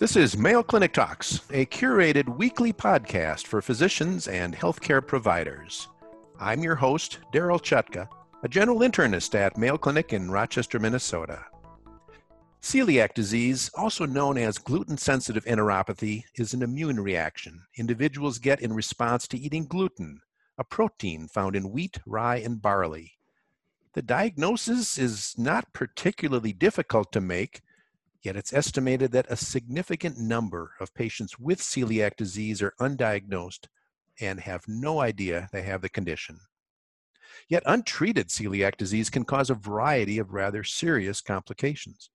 This 0.00 0.16
is 0.16 0.38
Mayo 0.38 0.62
Clinic 0.62 0.94
Talks, 0.94 1.42
a 1.50 1.66
curated 1.66 2.38
weekly 2.38 2.72
podcast 2.72 3.46
for 3.46 3.60
physicians 3.60 4.28
and 4.28 4.56
healthcare 4.56 5.06
providers. 5.06 5.88
I'm 6.40 6.62
your 6.62 6.74
host, 6.74 7.18
Daryl 7.34 7.60
Chutka, 7.60 8.08
a 8.42 8.48
general 8.48 8.78
internist 8.78 9.34
at 9.34 9.58
Mayo 9.58 9.76
Clinic 9.76 10.14
in 10.14 10.30
Rochester, 10.30 10.78
Minnesota. 10.78 11.44
Celiac 12.62 13.12
disease, 13.12 13.70
also 13.74 14.06
known 14.06 14.38
as 14.38 14.56
gluten 14.56 14.96
sensitive 14.96 15.44
enteropathy, 15.44 16.24
is 16.34 16.54
an 16.54 16.62
immune 16.62 16.98
reaction 16.98 17.60
individuals 17.76 18.38
get 18.38 18.62
in 18.62 18.72
response 18.72 19.28
to 19.28 19.38
eating 19.38 19.66
gluten, 19.66 20.22
a 20.56 20.64
protein 20.64 21.28
found 21.28 21.54
in 21.54 21.70
wheat, 21.70 21.98
rye, 22.06 22.36
and 22.38 22.62
barley. 22.62 23.18
The 23.94 24.02
diagnosis 24.02 24.98
is 24.98 25.34
not 25.36 25.72
particularly 25.72 26.52
difficult 26.52 27.12
to 27.12 27.20
make 27.20 27.62
Yet 28.22 28.36
it's 28.36 28.52
estimated 28.52 29.12
that 29.12 29.30
a 29.30 29.36
significant 29.36 30.18
number 30.18 30.72
of 30.78 30.94
patients 30.94 31.38
with 31.38 31.60
celiac 31.60 32.16
disease 32.16 32.60
are 32.60 32.74
undiagnosed 32.78 33.66
and 34.20 34.40
have 34.40 34.68
no 34.68 35.00
idea 35.00 35.48
they 35.52 35.62
have 35.62 35.80
the 35.80 35.88
condition. 35.88 36.40
Yet 37.48 37.62
untreated 37.64 38.28
celiac 38.28 38.76
disease 38.76 39.08
can 39.08 39.24
cause 39.24 39.48
a 39.48 39.54
variety 39.54 40.18
of 40.18 40.34
rather 40.34 40.62
serious 40.64 41.22
complications. 41.22 42.10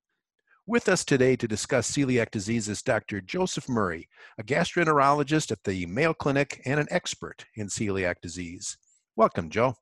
With 0.67 0.87
us 0.87 1.03
today 1.03 1.35
to 1.37 1.47
discuss 1.47 1.91
celiac 1.91 2.29
disease 2.29 2.69
is 2.69 2.83
Dr. 2.83 3.21
Joseph 3.21 3.67
Murray, 3.67 4.07
a 4.37 4.43
gastroenterologist 4.43 5.51
at 5.51 5.63
the 5.63 5.85
Mayo 5.87 6.13
Clinic 6.13 6.61
and 6.65 6.79
an 6.79 6.87
expert 6.91 7.45
in 7.55 7.67
celiac 7.67 8.15
disease. 8.21 8.77
Welcome, 9.15 9.49
Joe. 9.49 9.75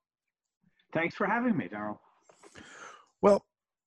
Thanks 0.93 1.15
for 1.15 1.25
having 1.25 1.57
me, 1.57 1.67
Daryl. 1.67 1.97
Well, 3.21 3.45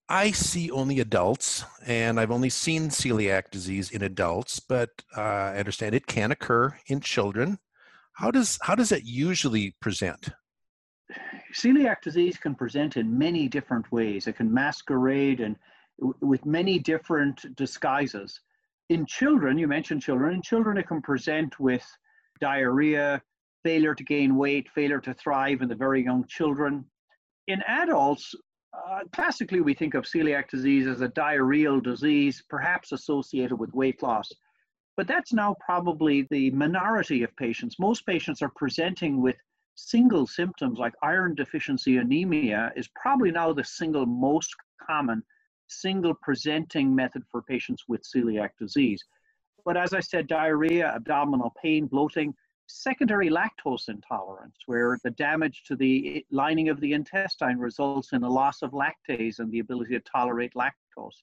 I 0.08 0.30
see 0.30 0.70
only 0.70 1.00
adults, 1.00 1.64
and 1.84 2.20
I've 2.20 2.30
only 2.30 2.50
seen 2.50 2.88
celiac 2.88 3.50
disease 3.50 3.90
in 3.90 4.02
adults, 4.02 4.60
but 4.60 4.90
uh, 5.16 5.20
I 5.20 5.58
understand 5.58 5.94
it 5.94 6.06
can 6.06 6.30
occur 6.30 6.76
in 6.86 7.00
children. 7.00 7.58
How 8.14 8.30
does 8.30 8.58
how 8.62 8.74
does 8.74 8.92
it 8.92 9.04
usually 9.04 9.74
present? 9.80 10.30
Celiac 11.52 12.02
disease 12.02 12.36
can 12.36 12.54
present 12.54 12.96
in 12.96 13.16
many 13.16 13.48
different 13.48 13.90
ways. 13.92 14.26
It 14.26 14.36
can 14.36 14.52
masquerade 14.52 15.40
and 15.40 15.56
with 16.20 16.44
many 16.46 16.78
different 16.78 17.54
disguises. 17.56 18.40
In 18.88 19.06
children, 19.06 19.58
you 19.58 19.66
mentioned 19.66 20.02
children. 20.02 20.34
In 20.34 20.42
children, 20.42 20.76
it 20.76 20.86
can 20.86 21.02
present 21.02 21.58
with 21.58 21.84
diarrhea, 22.40 23.20
failure 23.64 23.94
to 23.94 24.04
gain 24.04 24.36
weight, 24.36 24.68
failure 24.70 25.00
to 25.00 25.14
thrive 25.14 25.62
in 25.62 25.68
the 25.68 25.74
very 25.74 26.02
young 26.02 26.24
children. 26.26 26.84
In 27.46 27.62
adults, 27.66 28.34
uh, 28.72 29.00
classically, 29.12 29.60
we 29.60 29.74
think 29.74 29.94
of 29.94 30.04
celiac 30.04 30.48
disease 30.48 30.86
as 30.86 31.00
a 31.00 31.08
diarrheal 31.08 31.82
disease, 31.82 32.42
perhaps 32.48 32.92
associated 32.92 33.56
with 33.56 33.72
weight 33.72 34.02
loss. 34.02 34.30
But 34.96 35.06
that's 35.06 35.32
now 35.32 35.54
probably 35.64 36.26
the 36.30 36.50
minority 36.50 37.22
of 37.22 37.36
patients. 37.36 37.78
Most 37.78 38.06
patients 38.06 38.42
are 38.42 38.50
presenting 38.56 39.20
with 39.20 39.36
single 39.76 40.26
symptoms 40.26 40.78
like 40.78 40.94
iron 41.02 41.34
deficiency 41.34 41.98
anemia 41.98 42.72
is 42.76 42.88
probably 43.00 43.30
now 43.30 43.52
the 43.52 43.64
single 43.64 44.06
most 44.06 44.54
common 44.84 45.22
single 45.68 46.14
presenting 46.14 46.94
method 46.94 47.22
for 47.30 47.42
patients 47.42 47.84
with 47.88 48.02
celiac 48.02 48.50
disease. 48.58 49.04
But 49.64 49.76
as 49.76 49.92
I 49.92 50.00
said, 50.00 50.28
diarrhea, 50.28 50.92
abdominal 50.94 51.52
pain, 51.62 51.86
bloating, 51.86 52.34
secondary 52.66 53.30
lactose 53.30 53.88
intolerance, 53.88 54.56
where 54.66 54.98
the 55.04 55.10
damage 55.10 55.62
to 55.66 55.76
the 55.76 56.24
lining 56.30 56.68
of 56.68 56.80
the 56.80 56.92
intestine 56.92 57.58
results 57.58 58.12
in 58.12 58.22
a 58.22 58.28
loss 58.28 58.62
of 58.62 58.72
lactase 58.72 59.38
and 59.38 59.50
the 59.50 59.60
ability 59.60 59.94
to 59.94 60.00
tolerate 60.00 60.54
lactose, 60.54 61.22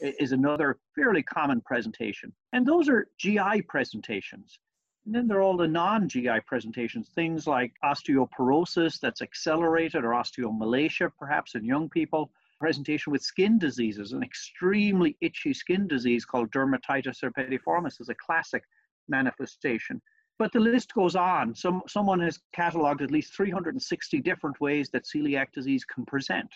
is 0.00 0.32
another 0.32 0.78
fairly 0.94 1.22
common 1.22 1.60
presentation. 1.60 2.32
And 2.52 2.66
those 2.66 2.88
are 2.88 3.06
GI 3.18 3.62
presentations. 3.68 4.58
And 5.04 5.14
then 5.14 5.26
there 5.26 5.38
are 5.38 5.42
all 5.42 5.56
the 5.56 5.66
non 5.66 6.08
GI 6.08 6.40
presentations, 6.46 7.08
things 7.08 7.46
like 7.46 7.72
osteoporosis 7.84 9.00
that's 9.00 9.22
accelerated 9.22 10.04
or 10.04 10.10
osteomalacia, 10.10 11.10
perhaps 11.18 11.54
in 11.54 11.64
young 11.64 11.88
people, 11.88 12.30
presentation 12.60 13.12
with 13.12 13.22
skin 13.22 13.58
diseases, 13.58 14.12
an 14.12 14.22
extremely 14.22 15.16
itchy 15.20 15.52
skin 15.52 15.88
disease 15.88 16.24
called 16.24 16.50
dermatitis 16.52 17.20
herpetiformis 17.20 18.00
is 18.00 18.08
a 18.08 18.14
classic 18.14 18.62
manifestation. 19.08 20.00
But 20.42 20.50
the 20.50 20.58
list 20.58 20.92
goes 20.92 21.14
on. 21.14 21.54
Some, 21.54 21.82
someone 21.86 22.18
has 22.18 22.40
cataloged 22.52 23.00
at 23.00 23.12
least 23.12 23.32
360 23.36 24.20
different 24.22 24.60
ways 24.60 24.90
that 24.90 25.04
celiac 25.04 25.52
disease 25.52 25.84
can 25.84 26.04
present. 26.04 26.50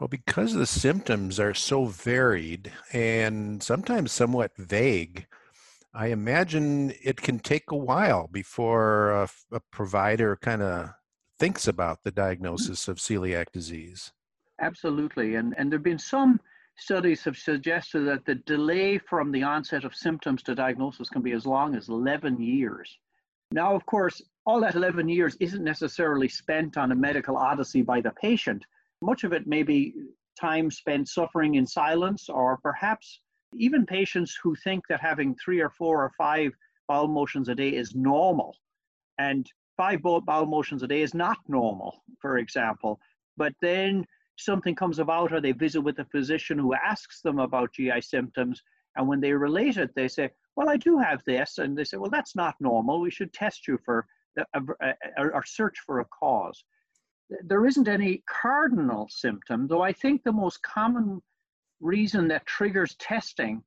Well, 0.00 0.08
because 0.08 0.54
the 0.54 0.64
symptoms 0.64 1.38
are 1.38 1.52
so 1.52 1.84
varied 1.84 2.72
and 2.94 3.62
sometimes 3.62 4.12
somewhat 4.12 4.56
vague, 4.56 5.26
I 5.92 6.06
imagine 6.06 6.94
it 7.04 7.20
can 7.20 7.38
take 7.38 7.70
a 7.70 7.76
while 7.76 8.28
before 8.28 9.10
a, 9.10 9.28
a 9.52 9.60
provider 9.70 10.34
kind 10.40 10.62
of 10.62 10.88
thinks 11.38 11.68
about 11.68 12.02
the 12.02 12.10
diagnosis 12.10 12.88
of 12.88 12.96
celiac 12.96 13.52
disease. 13.52 14.10
Absolutely. 14.58 15.34
And, 15.34 15.54
and 15.58 15.70
there 15.70 15.78
have 15.78 15.84
been 15.84 15.98
some 15.98 16.40
studies 16.76 17.24
have 17.24 17.36
suggested 17.36 18.00
that 18.00 18.24
the 18.24 18.34
delay 18.34 18.98
from 18.98 19.32
the 19.32 19.42
onset 19.42 19.84
of 19.84 19.94
symptoms 19.94 20.42
to 20.44 20.54
diagnosis 20.54 21.08
can 21.08 21.22
be 21.22 21.32
as 21.32 21.46
long 21.46 21.74
as 21.74 21.88
11 21.88 22.40
years. 22.40 22.98
Now, 23.52 23.74
of 23.74 23.86
course, 23.86 24.22
all 24.44 24.60
that 24.60 24.74
11 24.74 25.08
years 25.08 25.36
isn't 25.40 25.64
necessarily 25.64 26.28
spent 26.28 26.76
on 26.76 26.92
a 26.92 26.96
medical 26.96 27.36
odyssey 27.36 27.82
by 27.82 28.00
the 28.00 28.10
patient. 28.12 28.64
Much 29.02 29.24
of 29.24 29.32
it 29.32 29.46
may 29.46 29.62
be 29.62 29.94
time 30.38 30.70
spent 30.70 31.08
suffering 31.08 31.54
in 31.54 31.66
silence, 31.66 32.28
or 32.28 32.58
perhaps 32.58 33.20
even 33.54 33.86
patients 33.86 34.38
who 34.42 34.54
think 34.56 34.84
that 34.88 35.00
having 35.00 35.34
three 35.34 35.60
or 35.60 35.70
four 35.70 36.04
or 36.04 36.12
five 36.18 36.52
bowel 36.88 37.08
motions 37.08 37.48
a 37.48 37.54
day 37.54 37.70
is 37.70 37.94
normal. 37.94 38.56
And 39.18 39.50
five 39.76 40.02
bowel 40.02 40.46
motions 40.46 40.82
a 40.82 40.86
day 40.86 41.02
is 41.02 41.14
not 41.14 41.38
normal, 41.48 42.02
for 42.20 42.38
example. 42.38 43.00
But 43.36 43.54
then 43.60 44.06
something 44.36 44.74
comes 44.74 44.98
about 44.98 45.32
or 45.32 45.40
they 45.40 45.52
visit 45.52 45.80
with 45.80 45.98
a 45.98 46.04
physician 46.04 46.58
who 46.58 46.74
asks 46.74 47.20
them 47.20 47.38
about 47.38 47.72
GI 47.72 48.00
symptoms. 48.00 48.62
And 48.96 49.08
when 49.08 49.20
they 49.20 49.32
relate 49.32 49.76
it, 49.76 49.94
they 49.94 50.08
say, 50.08 50.30
Well, 50.56 50.68
I 50.68 50.76
do 50.76 50.98
have 50.98 51.22
this. 51.24 51.58
And 51.58 51.76
they 51.76 51.84
say, 51.84 51.96
Well, 51.96 52.10
that's 52.10 52.36
not 52.36 52.54
normal. 52.60 53.00
We 53.00 53.10
should 53.10 53.32
test 53.32 53.66
you 53.66 53.78
for 53.84 54.06
or 55.18 55.44
search 55.46 55.78
for 55.80 56.00
a 56.00 56.04
cause. 56.06 56.62
There 57.44 57.66
isn't 57.66 57.88
any 57.88 58.22
cardinal 58.28 59.08
symptom, 59.10 59.66
though 59.66 59.82
I 59.82 59.92
think 59.92 60.22
the 60.22 60.32
most 60.32 60.62
common 60.62 61.22
reason 61.80 62.28
that 62.28 62.46
triggers 62.46 62.94
testing 62.96 63.62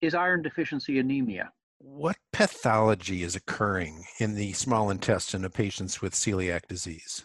is 0.00 0.14
iron 0.14 0.42
deficiency 0.42 0.98
anemia. 0.98 1.52
What 1.78 2.16
pathology 2.32 3.22
is 3.22 3.36
occurring 3.36 4.04
in 4.18 4.34
the 4.34 4.52
small 4.52 4.90
intestine 4.90 5.44
of 5.44 5.52
patients 5.52 6.00
with 6.00 6.14
celiac 6.14 6.66
disease? 6.66 7.24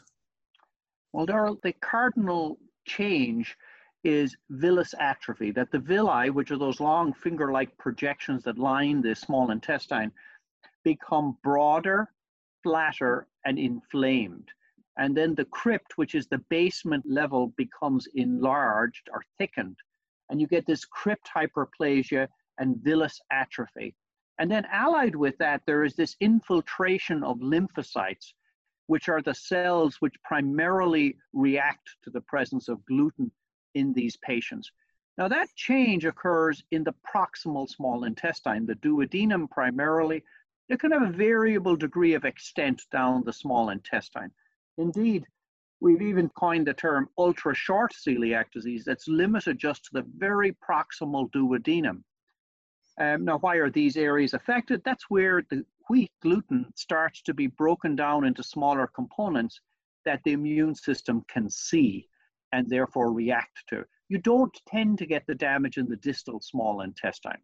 Well, 1.13 1.25
Daryl, 1.25 1.61
the 1.63 1.73
cardinal 1.73 2.59
change 2.89 3.55
is 4.03 4.35
villus 4.51 4.93
atrophy, 4.99 5.51
that 5.51 5.71
the 5.71 5.79
villi, 5.79 6.29
which 6.29 6.51
are 6.51 6.57
those 6.57 6.79
long 6.79 7.13
finger 7.13 7.51
like 7.51 7.77
projections 7.77 8.43
that 8.43 8.57
line 8.57 9.01
the 9.01 9.13
small 9.13 9.51
intestine, 9.51 10.11
become 10.83 11.37
broader, 11.43 12.09
flatter, 12.63 13.27
and 13.45 13.59
inflamed. 13.59 14.49
And 14.97 15.15
then 15.15 15.35
the 15.35 15.45
crypt, 15.45 15.97
which 15.97 16.15
is 16.15 16.27
the 16.27 16.43
basement 16.49 17.05
level, 17.07 17.53
becomes 17.57 18.07
enlarged 18.15 19.09
or 19.13 19.21
thickened. 19.37 19.77
And 20.29 20.41
you 20.41 20.47
get 20.47 20.65
this 20.65 20.85
crypt 20.85 21.29
hyperplasia 21.35 22.27
and 22.57 22.77
villus 22.77 23.19
atrophy. 23.31 23.95
And 24.39 24.49
then 24.49 24.65
allied 24.71 25.15
with 25.15 25.37
that, 25.39 25.61
there 25.65 25.83
is 25.83 25.95
this 25.95 26.15
infiltration 26.21 27.23
of 27.23 27.39
lymphocytes 27.39 28.33
which 28.89 29.07
are 29.07 29.21
the 29.21 29.35
cells 29.35 29.97
which 29.99 30.15
primarily 30.23 31.15
react 31.31 31.87
to 32.03 32.09
the 32.09 32.21
presence 32.21 32.67
of 32.67 32.83
gluten 32.85 33.31
in 33.75 33.93
these 33.93 34.17
patients. 34.17 34.71
Now, 35.15 35.27
that 35.27 35.53
change 35.55 36.05
occurs 36.05 36.63
in 36.71 36.83
the 36.83 36.95
proximal 37.13 37.69
small 37.69 38.05
intestine, 38.05 38.65
the 38.65 38.73
duodenum 38.73 39.47
primarily. 39.51 40.23
It 40.69 40.79
can 40.79 40.89
have 40.89 41.03
a 41.03 41.11
variable 41.11 41.75
degree 41.75 42.15
of 42.15 42.25
extent 42.25 42.81
down 42.91 43.23
the 43.23 43.31
small 43.31 43.69
intestine. 43.69 44.31
Indeed, 44.79 45.23
we've 45.79 46.01
even 46.01 46.27
coined 46.29 46.65
the 46.65 46.73
term 46.73 47.09
ultra 47.15 47.53
short 47.53 47.93
celiac 47.93 48.45
disease 48.51 48.85
that's 48.85 49.07
limited 49.07 49.59
just 49.59 49.85
to 49.85 49.89
the 49.93 50.05
very 50.17 50.57
proximal 50.67 51.29
duodenum. 51.29 52.01
Um, 52.99 53.23
now, 53.23 53.37
why 53.37 53.57
are 53.57 53.69
these 53.69 53.97
areas 53.97 54.33
affected? 54.33 54.81
That's 54.83 55.11
where 55.11 55.43
the 55.51 55.63
wheat 55.89 56.11
gluten 56.21 56.71
starts 56.75 57.21
to 57.23 57.33
be 57.33 57.47
broken 57.47 57.95
down 57.95 58.25
into 58.25 58.43
smaller 58.43 58.87
components 58.87 59.59
that 60.05 60.21
the 60.23 60.31
immune 60.31 60.75
system 60.75 61.23
can 61.27 61.49
see 61.49 62.07
and 62.51 62.69
therefore 62.69 63.11
react 63.11 63.63
to. 63.69 63.83
You 64.07 64.19
don't 64.19 64.55
tend 64.67 64.97
to 64.99 65.05
get 65.05 65.25
the 65.27 65.35
damage 65.35 65.77
in 65.77 65.87
the 65.87 65.97
distal 65.97 66.39
small 66.41 66.81
intestine. 66.81 67.41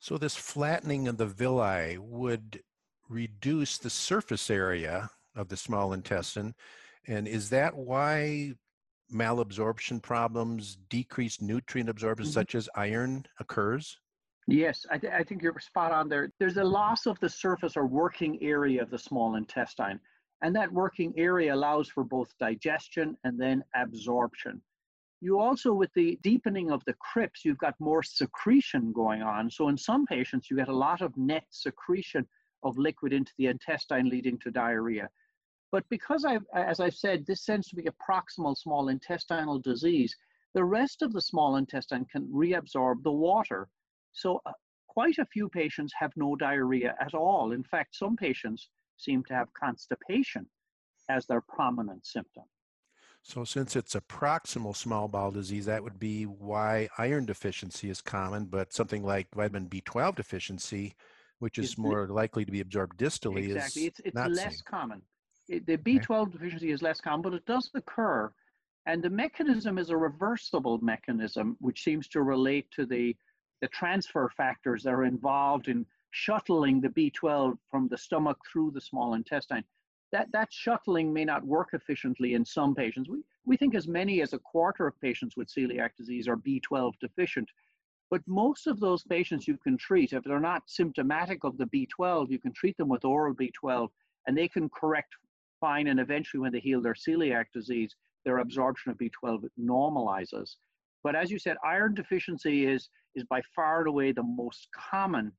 So, 0.00 0.18
this 0.18 0.34
flattening 0.34 1.06
of 1.06 1.16
the 1.16 1.26
villi 1.26 1.96
would 1.98 2.60
reduce 3.08 3.78
the 3.78 3.90
surface 3.90 4.50
area 4.50 5.10
of 5.36 5.48
the 5.48 5.56
small 5.56 5.92
intestine. 5.92 6.54
And 7.06 7.28
is 7.28 7.50
that 7.50 7.76
why 7.76 8.54
malabsorption 9.12 10.02
problems, 10.02 10.76
decreased 10.88 11.42
nutrient 11.42 11.88
absorption, 11.88 12.26
mm-hmm. 12.26 12.32
such 12.32 12.54
as 12.54 12.68
iron, 12.74 13.26
occurs? 13.38 13.98
Yes, 14.48 14.84
I, 14.90 14.98
th- 14.98 15.12
I, 15.12 15.22
think 15.22 15.42
you're 15.42 15.58
spot 15.60 15.92
on 15.92 16.08
there. 16.08 16.32
There's 16.40 16.56
a 16.56 16.64
loss 16.64 17.06
of 17.06 17.18
the 17.20 17.28
surface 17.28 17.76
or 17.76 17.86
working 17.86 18.42
area 18.42 18.82
of 18.82 18.90
the 18.90 18.98
small 18.98 19.36
intestine. 19.36 20.00
And 20.42 20.54
that 20.56 20.72
working 20.72 21.14
area 21.16 21.54
allows 21.54 21.88
for 21.88 22.02
both 22.02 22.36
digestion 22.40 23.16
and 23.22 23.40
then 23.40 23.62
absorption. 23.76 24.60
You 25.20 25.38
also, 25.38 25.72
with 25.72 25.92
the 25.94 26.18
deepening 26.24 26.72
of 26.72 26.84
the 26.84 26.94
crypts, 26.94 27.44
you've 27.44 27.58
got 27.58 27.78
more 27.78 28.02
secretion 28.02 28.92
going 28.92 29.22
on. 29.22 29.48
So 29.48 29.68
in 29.68 29.78
some 29.78 30.04
patients, 30.04 30.50
you 30.50 30.56
get 30.56 30.66
a 30.66 30.76
lot 30.76 31.00
of 31.00 31.16
net 31.16 31.44
secretion 31.50 32.26
of 32.64 32.76
liquid 32.76 33.12
into 33.12 33.32
the 33.38 33.46
intestine, 33.46 34.08
leading 34.08 34.36
to 34.40 34.50
diarrhea. 34.50 35.08
But 35.70 35.88
because 35.88 36.24
I've, 36.24 36.44
as 36.52 36.80
I've 36.80 36.94
said, 36.94 37.24
this 37.24 37.44
tends 37.44 37.68
to 37.68 37.76
be 37.76 37.86
a 37.86 38.10
proximal 38.10 38.56
small 38.56 38.88
intestinal 38.88 39.60
disease, 39.60 40.14
the 40.54 40.64
rest 40.64 41.02
of 41.02 41.12
the 41.12 41.22
small 41.22 41.54
intestine 41.54 42.04
can 42.04 42.26
reabsorb 42.26 43.04
the 43.04 43.12
water. 43.12 43.68
So 44.12 44.40
uh, 44.46 44.52
quite 44.88 45.18
a 45.18 45.26
few 45.26 45.48
patients 45.48 45.92
have 45.98 46.12
no 46.16 46.36
diarrhea 46.36 46.94
at 47.00 47.14
all. 47.14 47.52
In 47.52 47.64
fact, 47.64 47.96
some 47.96 48.16
patients 48.16 48.68
seem 48.96 49.24
to 49.24 49.34
have 49.34 49.48
constipation 49.54 50.46
as 51.08 51.26
their 51.26 51.40
prominent 51.40 52.06
symptom. 52.06 52.44
So, 53.24 53.44
since 53.44 53.76
it's 53.76 53.94
a 53.94 54.00
proximal 54.00 54.74
small 54.74 55.06
bowel 55.06 55.30
disease, 55.30 55.66
that 55.66 55.84
would 55.84 56.00
be 56.00 56.24
why 56.24 56.88
iron 56.98 57.24
deficiency 57.24 57.88
is 57.88 58.00
common, 58.00 58.46
but 58.46 58.72
something 58.72 59.04
like 59.04 59.28
vitamin 59.32 59.68
B12 59.68 60.16
deficiency, 60.16 60.96
which 61.38 61.56
is 61.56 61.70
it's, 61.70 61.78
more 61.78 62.08
likely 62.08 62.44
to 62.44 62.50
be 62.50 62.60
absorbed 62.60 62.98
distally, 62.98 63.44
exactly. 63.44 63.82
is 63.82 63.88
it's, 63.88 64.00
it's 64.00 64.16
less 64.16 64.54
seen. 64.54 64.62
common 64.68 65.02
the 65.48 65.76
B12 65.76 66.10
okay. 66.10 66.32
deficiency 66.32 66.70
is 66.70 66.82
less 66.82 67.00
common, 67.00 67.22
but 67.22 67.34
it 67.34 67.44
does 67.46 67.70
occur. 67.74 68.32
And 68.86 69.02
the 69.02 69.10
mechanism 69.10 69.78
is 69.78 69.90
a 69.90 69.96
reversible 69.96 70.78
mechanism, 70.82 71.56
which 71.60 71.82
seems 71.82 72.08
to 72.08 72.22
relate 72.22 72.66
to 72.72 72.86
the, 72.86 73.16
the 73.62 73.68
transfer 73.68 74.28
factors 74.36 74.82
that 74.82 74.92
are 74.92 75.04
involved 75.04 75.68
in 75.68 75.86
shuttling 76.10 76.80
the 76.80 76.88
B12 76.88 77.56
from 77.70 77.88
the 77.88 77.96
stomach 77.96 78.36
through 78.52 78.72
the 78.72 78.80
small 78.80 79.14
intestine. 79.14 79.64
That, 80.10 80.30
that 80.32 80.52
shuttling 80.52 81.12
may 81.12 81.24
not 81.24 81.46
work 81.46 81.70
efficiently 81.72 82.34
in 82.34 82.44
some 82.44 82.74
patients. 82.74 83.08
We, 83.08 83.22
we 83.46 83.56
think 83.56 83.74
as 83.74 83.88
many 83.88 84.20
as 84.20 84.34
a 84.34 84.38
quarter 84.38 84.86
of 84.86 85.00
patients 85.00 85.36
with 85.36 85.48
celiac 85.48 85.90
disease 85.96 86.28
are 86.28 86.36
B12 86.36 86.92
deficient. 87.00 87.48
But 88.10 88.20
most 88.26 88.66
of 88.66 88.78
those 88.78 89.04
patients 89.04 89.48
you 89.48 89.56
can 89.56 89.78
treat, 89.78 90.12
if 90.12 90.24
they're 90.24 90.40
not 90.40 90.64
symptomatic 90.66 91.44
of 91.44 91.56
the 91.56 91.64
B12, 91.66 92.30
you 92.30 92.38
can 92.38 92.52
treat 92.52 92.76
them 92.76 92.88
with 92.88 93.06
oral 93.06 93.34
B12 93.34 93.88
and 94.26 94.36
they 94.36 94.48
can 94.48 94.68
correct 94.68 95.14
fine, 95.60 95.86
and 95.86 96.00
eventually 96.00 96.40
when 96.40 96.52
they 96.52 96.60
heal 96.60 96.82
their 96.82 96.94
celiac 96.94 97.46
disease, 97.54 97.94
their 98.24 98.38
absorption 98.38 98.90
of 98.90 98.98
B12 98.98 99.48
normalizes. 99.58 100.56
But 101.02 101.16
as 101.16 101.30
you 101.30 101.38
said, 101.38 101.56
iron 101.64 101.94
deficiency 101.94 102.66
is, 102.66 102.88
is 103.14 103.24
by 103.24 103.40
far 103.54 103.80
and 103.80 103.88
away 103.88 104.12
the 104.12 104.22
most 104.22 104.68
common 104.90 105.32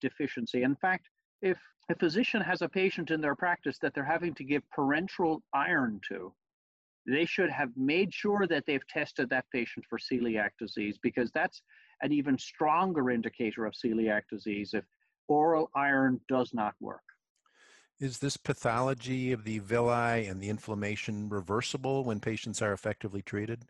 deficiency. 0.00 0.62
In 0.62 0.76
fact, 0.76 1.08
if 1.42 1.58
a 1.90 1.94
physician 1.94 2.40
has 2.40 2.62
a 2.62 2.68
patient 2.68 3.10
in 3.10 3.20
their 3.20 3.34
practice 3.34 3.78
that 3.80 3.94
they're 3.94 4.04
having 4.04 4.34
to 4.34 4.44
give 4.44 4.62
parenteral 4.76 5.40
iron 5.54 6.00
to, 6.08 6.32
they 7.06 7.24
should 7.24 7.50
have 7.50 7.70
made 7.76 8.12
sure 8.12 8.46
that 8.46 8.64
they've 8.66 8.86
tested 8.88 9.30
that 9.30 9.46
patient 9.52 9.84
for 9.88 9.98
celiac 9.98 10.50
disease 10.58 10.98
because 11.02 11.30
that's 11.32 11.62
an 12.02 12.12
even 12.12 12.36
stronger 12.36 13.10
indicator 13.10 13.64
of 13.64 13.72
celiac 13.72 14.22
disease 14.30 14.74
if 14.74 14.84
oral 15.28 15.70
iron 15.74 16.20
does 16.28 16.52
not 16.52 16.74
work. 16.80 17.02
Is 17.98 18.18
this 18.18 18.36
pathology 18.36 19.32
of 19.32 19.44
the 19.44 19.58
villi 19.58 20.26
and 20.26 20.40
the 20.40 20.50
inflammation 20.50 21.28
reversible 21.28 22.04
when 22.04 22.20
patients 22.20 22.62
are 22.62 22.72
effectively 22.72 23.22
treated? 23.22 23.64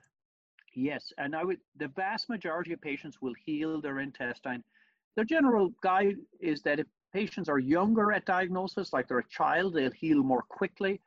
Yes, 0.75 1.13
and 1.19 1.35
I 1.35 1.45
would 1.45 1.59
the 1.77 1.89
vast 1.89 2.29
majority 2.29 2.73
of 2.73 2.81
patients 2.81 3.21
will 3.21 3.35
heal 3.45 3.81
their 3.81 4.01
intestine. 4.01 4.63
The 5.17 5.25
general 5.25 5.73
guide 5.83 6.17
is 6.41 6.63
that 6.63 6.79
if 6.79 6.87
patients 7.13 7.49
are 7.49 7.59
younger 7.59 8.13
at 8.13 8.27
diagnosis, 8.27 8.93
like 8.93 9.09
they're 9.09 9.19
a 9.19 9.29
child, 9.29 9.75
they'll 9.75 9.91
heal 9.91 10.23
more 10.23 10.43
quickly. 10.43 11.01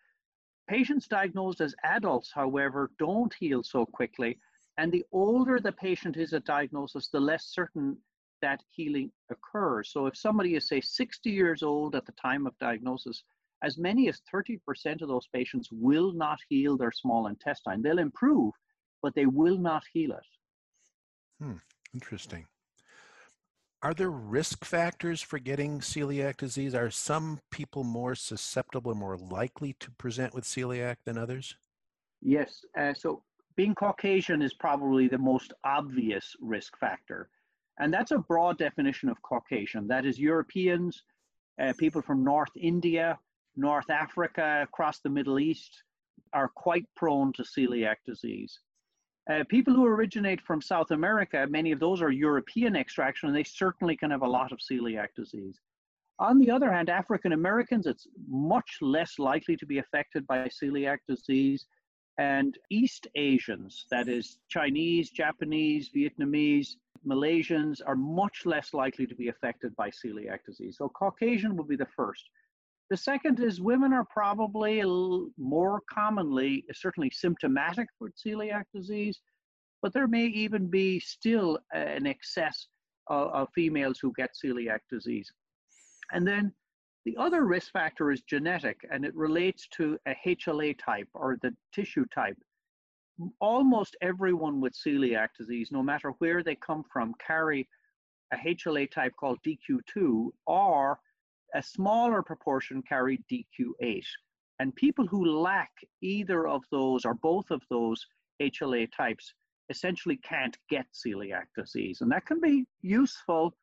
Patients 0.68 1.08
diagnosed 1.08 1.62
as 1.62 1.76
adults, 1.84 2.32
however, 2.34 2.92
don't 2.98 3.34
heal 3.34 3.64
so 3.64 3.86
quickly. 3.86 4.38
And 4.78 4.92
the 4.92 5.06
older 5.12 5.60
the 5.60 5.72
patient 5.72 6.18
is 6.18 6.34
at 6.34 6.46
diagnosis, 6.46 7.10
the 7.10 7.20
less 7.20 7.46
certain 7.46 7.98
that 8.42 8.64
healing 8.70 9.12
occurs. 9.30 9.92
So 9.92 10.08
if 10.08 10.18
somebody 10.18 10.56
is, 10.56 10.68
say, 10.68 10.82
60 10.82 11.30
years 11.30 11.62
old 11.64 11.96
at 11.96 12.06
the 12.06 12.14
time 12.14 12.48
of 12.48 12.58
diagnosis, 12.60 13.24
as 13.64 13.78
many 13.78 14.10
as 14.10 14.22
30% 14.34 15.02
of 15.02 15.08
those 15.08 15.28
patients 15.28 15.70
will 15.72 16.12
not 16.14 16.40
heal 16.50 16.78
their 16.78 16.92
small 16.92 17.28
intestine. 17.28 17.82
They'll 17.82 18.00
improve, 18.00 18.54
but 19.02 19.16
they 19.16 19.26
will 19.26 19.58
not 19.58 19.84
heal 19.92 20.12
it. 20.12 20.26
Hmm, 21.40 21.58
interesting. 21.94 22.46
Are 23.84 23.96
there 23.96 24.12
risk 24.12 24.64
factors 24.64 25.22
for 25.22 25.40
getting 25.40 25.80
celiac 25.80 26.38
disease? 26.38 26.76
Are 26.76 26.92
some 26.92 27.40
people 27.50 27.84
more 27.84 28.14
susceptible 28.14 28.92
or 28.92 28.96
more 28.96 29.18
likely 29.18 29.74
to 29.80 29.90
present 29.92 30.36
with 30.36 30.44
celiac 30.44 30.98
than 31.04 31.18
others? 31.18 31.56
Yes. 32.22 32.64
Uh, 32.78 32.94
so 32.94 33.24
being 33.56 33.74
Caucasian 33.74 34.44
is 34.44 34.54
probably 34.54 35.08
the 35.08 35.18
most 35.18 35.54
obvious 35.64 36.36
risk 36.40 36.78
factor. 36.78 37.30
And 37.80 37.92
that's 37.92 38.12
a 38.12 38.20
broad 38.20 38.60
definition 38.60 39.10
of 39.10 39.20
Caucasian. 39.24 39.88
That 39.88 40.06
is 40.06 40.20
Europeans, 40.20 41.02
uh, 41.60 41.74
people 41.80 42.04
from 42.04 42.24
North 42.24 42.56
India, 42.56 43.18
North 43.56 43.90
Africa, 43.90 44.62
across 44.62 45.00
the 45.00 45.10
Middle 45.10 45.40
East 45.40 45.84
are 46.34 46.48
quite 46.48 46.86
prone 46.96 47.34
to 47.34 47.44
celiac 47.44 47.98
disease. 48.06 48.60
Uh, 49.30 49.44
people 49.50 49.74
who 49.74 49.86
originate 49.86 50.42
from 50.42 50.62
South 50.62 50.92
America, 50.92 51.46
many 51.50 51.72
of 51.72 51.80
those 51.80 52.02
are 52.02 52.12
European 52.12 52.76
extraction, 52.76 53.30
and 53.30 53.36
they 53.36 53.44
certainly 53.44 53.96
can 53.96 54.12
have 54.12 54.24
a 54.24 54.28
lot 54.28 54.52
of 54.52 54.60
celiac 54.60 55.10
disease. 55.16 55.60
On 56.20 56.40
the 56.40 56.52
other 56.52 56.72
hand, 56.72 56.90
African 56.90 57.34
Americans, 57.34 57.86
it's 57.86 58.08
much 58.28 58.78
less 58.82 59.20
likely 59.20 59.56
to 59.58 59.66
be 59.66 59.78
affected 59.80 60.26
by 60.28 60.48
celiac 60.48 61.00
disease. 61.08 61.66
And 62.18 62.58
East 62.70 63.08
Asians, 63.16 63.86
that 63.90 64.08
is 64.08 64.38
Chinese, 64.50 65.10
Japanese, 65.10 65.90
Vietnamese, 65.96 66.76
Malaysians 67.08 67.82
are 67.86 67.96
much 67.96 68.46
less 68.46 68.74
likely 68.74 69.08
to 69.08 69.16
be 69.16 69.30
affected 69.30 69.76
by 69.76 69.90
celiac 69.90 70.40
disease. 70.46 70.78
So 70.78 70.90
Caucasian 70.90 71.56
would 71.58 71.68
be 71.68 71.76
the 71.76 71.88
first. 71.96 72.30
The 72.92 72.98
second 72.98 73.40
is 73.40 73.62
women 73.62 73.94
are 73.94 74.04
probably 74.04 74.84
more 75.38 75.80
commonly, 75.90 76.66
certainly 76.74 77.10
symptomatic 77.10 77.88
for 77.98 78.12
celiac 78.12 78.66
disease, 78.76 79.18
but 79.82 79.94
there 79.94 80.10
may 80.10 80.26
even 80.26 80.68
be 80.68 81.00
still 81.00 81.58
an 81.74 82.06
excess 82.06 82.68
of, 83.08 83.30
of 83.30 83.48
females 83.56 83.98
who 84.02 84.12
get 84.18 84.32
celiac 84.36 84.80
disease. 84.90 85.32
And 86.12 86.28
then 86.28 86.54
the 87.06 87.16
other 87.16 87.46
risk 87.46 87.72
factor 87.72 88.12
is 88.12 88.24
genetic, 88.24 88.82
and 88.92 89.06
it 89.06 89.16
relates 89.16 89.70
to 89.78 89.98
a 90.06 90.14
HLA 90.28 90.78
type 90.78 91.08
or 91.14 91.38
the 91.42 91.56
tissue 91.74 92.06
type 92.14 92.38
almost 93.40 93.96
everyone 94.02 94.60
with 94.60 94.74
celiac 94.74 95.30
disease, 95.38 95.70
no 95.72 95.82
matter 95.82 96.10
where 96.20 96.44
they 96.44 96.56
come 96.56 96.84
from, 96.92 97.14
carry 97.26 97.70
a 98.34 98.36
HLA 98.36 98.92
type 98.92 99.14
called 99.18 99.40
DQ2 99.46 100.30
or 100.46 101.00
a 101.56 101.62
smaller 101.62 102.22
proportion 102.22 102.82
carry 102.88 103.20
DQ8. 103.32 104.04
And 104.60 104.76
people 104.76 105.08
who 105.08 105.26
lack 105.26 105.72
either 106.02 106.48
of 106.48 106.64
those 106.72 107.06
or 107.06 107.16
both 107.16 107.50
of 107.50 107.62
those 107.70 108.06
HLA 108.42 108.88
types 108.96 109.34
essentially 109.70 110.18
can't 110.18 110.58
get 110.70 110.86
celiac 110.94 111.46
disease. 111.58 112.02
And 112.02 112.12
that 112.12 112.26
can 112.26 112.40
be 112.40 112.66
useful 112.82 113.54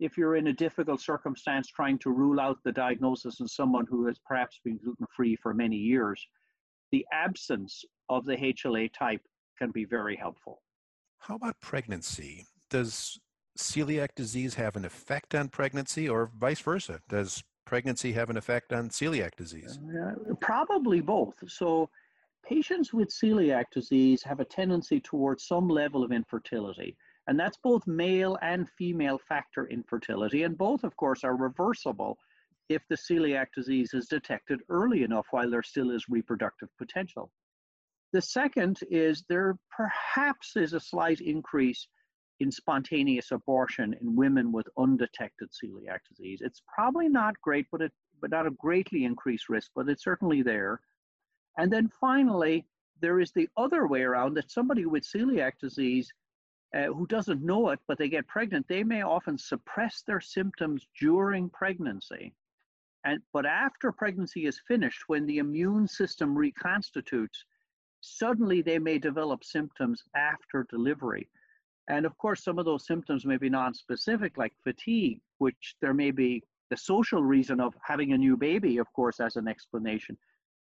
if 0.00 0.16
you're 0.16 0.36
in 0.36 0.48
a 0.48 0.52
difficult 0.52 1.00
circumstance 1.00 1.68
trying 1.68 1.98
to 2.00 2.10
rule 2.10 2.40
out 2.40 2.58
the 2.64 2.72
diagnosis 2.72 3.40
in 3.40 3.48
someone 3.48 3.86
who 3.88 4.06
has 4.06 4.18
perhaps 4.26 4.60
been 4.64 4.78
gluten 4.78 5.06
free 5.16 5.36
for 5.36 5.54
many 5.54 5.76
years 5.76 6.24
the 6.94 7.04
absence 7.12 7.84
of 8.08 8.24
the 8.24 8.36
HLA 8.36 8.88
type 8.96 9.20
can 9.58 9.72
be 9.72 9.84
very 9.84 10.14
helpful. 10.14 10.62
How 11.18 11.34
about 11.34 11.58
pregnancy? 11.60 12.46
Does 12.70 13.18
celiac 13.58 14.14
disease 14.14 14.54
have 14.54 14.76
an 14.76 14.84
effect 14.84 15.34
on 15.34 15.48
pregnancy 15.48 16.08
or 16.08 16.30
vice 16.38 16.60
versa? 16.60 17.00
Does 17.08 17.42
pregnancy 17.64 18.12
have 18.12 18.30
an 18.30 18.36
effect 18.36 18.72
on 18.72 18.88
celiac 18.88 19.36
disease? 19.36 19.78
Uh, 19.78 20.34
probably 20.40 21.00
both. 21.00 21.34
So, 21.48 21.88
patients 22.44 22.92
with 22.92 23.08
celiac 23.08 23.66
disease 23.72 24.22
have 24.22 24.40
a 24.40 24.44
tendency 24.44 25.00
towards 25.00 25.46
some 25.46 25.68
level 25.68 26.04
of 26.04 26.12
infertility, 26.12 26.96
and 27.26 27.38
that's 27.38 27.56
both 27.56 27.86
male 27.86 28.38
and 28.42 28.68
female 28.76 29.18
factor 29.28 29.66
infertility, 29.68 30.42
and 30.42 30.58
both, 30.58 30.84
of 30.84 30.96
course, 30.96 31.24
are 31.24 31.36
reversible 31.36 32.18
if 32.68 32.82
the 32.88 32.96
celiac 32.96 33.46
disease 33.54 33.94
is 33.94 34.06
detected 34.06 34.60
early 34.68 35.02
enough 35.02 35.26
while 35.30 35.50
there 35.50 35.62
still 35.62 35.90
is 35.90 36.08
reproductive 36.08 36.68
potential. 36.78 37.30
The 38.12 38.22
second 38.22 38.80
is 38.90 39.24
there 39.28 39.58
perhaps 39.76 40.56
is 40.56 40.72
a 40.72 40.80
slight 40.80 41.20
increase 41.20 41.88
in 42.40 42.50
spontaneous 42.50 43.30
abortion 43.30 43.94
in 44.00 44.16
women 44.16 44.52
with 44.52 44.66
undetected 44.76 45.48
celiac 45.50 46.00
disease. 46.08 46.40
It's 46.42 46.62
probably 46.72 47.08
not 47.08 47.40
great, 47.40 47.66
but 47.70 47.80
it 47.80 47.92
but 48.20 48.30
not 48.30 48.46
a 48.46 48.50
greatly 48.52 49.04
increased 49.04 49.48
risk, 49.48 49.70
but 49.74 49.88
it's 49.88 50.04
certainly 50.04 50.40
there. 50.40 50.80
And 51.58 51.70
then 51.70 51.90
finally, 52.00 52.64
there 53.00 53.20
is 53.20 53.32
the 53.32 53.48
other 53.56 53.86
way 53.86 54.02
around 54.02 54.34
that 54.34 54.50
somebody 54.50 54.86
with 54.86 55.04
celiac 55.04 55.58
disease 55.60 56.12
uh, 56.74 56.86
who 56.86 57.06
doesn't 57.06 57.42
know 57.42 57.68
it, 57.68 57.78
but 57.86 57.98
they 57.98 58.08
get 58.08 58.26
pregnant, 58.26 58.66
they 58.66 58.82
may 58.82 59.02
often 59.02 59.38
suppress 59.38 60.02
their 60.02 60.20
symptoms 60.20 60.86
during 60.98 61.50
pregnancy. 61.50 62.34
And, 63.04 63.20
but 63.32 63.46
after 63.46 63.92
pregnancy 63.92 64.46
is 64.46 64.60
finished, 64.66 65.04
when 65.06 65.26
the 65.26 65.38
immune 65.38 65.86
system 65.86 66.34
reconstitutes, 66.34 67.44
suddenly 68.00 68.62
they 68.62 68.78
may 68.78 68.98
develop 68.98 69.44
symptoms 69.44 70.02
after 70.16 70.66
delivery. 70.70 71.28
And 71.88 72.06
of 72.06 72.16
course, 72.18 72.42
some 72.42 72.58
of 72.58 72.64
those 72.64 72.86
symptoms 72.86 73.26
may 73.26 73.36
be 73.36 73.50
non-specific, 73.50 74.38
like 74.38 74.54
fatigue, 74.62 75.20
which 75.38 75.76
there 75.80 75.94
may 75.94 76.10
be 76.10 76.42
the 76.70 76.76
social 76.76 77.22
reason 77.22 77.60
of 77.60 77.74
having 77.82 78.12
a 78.12 78.18
new 78.18 78.36
baby, 78.36 78.78
of 78.78 78.90
course, 78.94 79.20
as 79.20 79.36
an 79.36 79.48
explanation. 79.48 80.16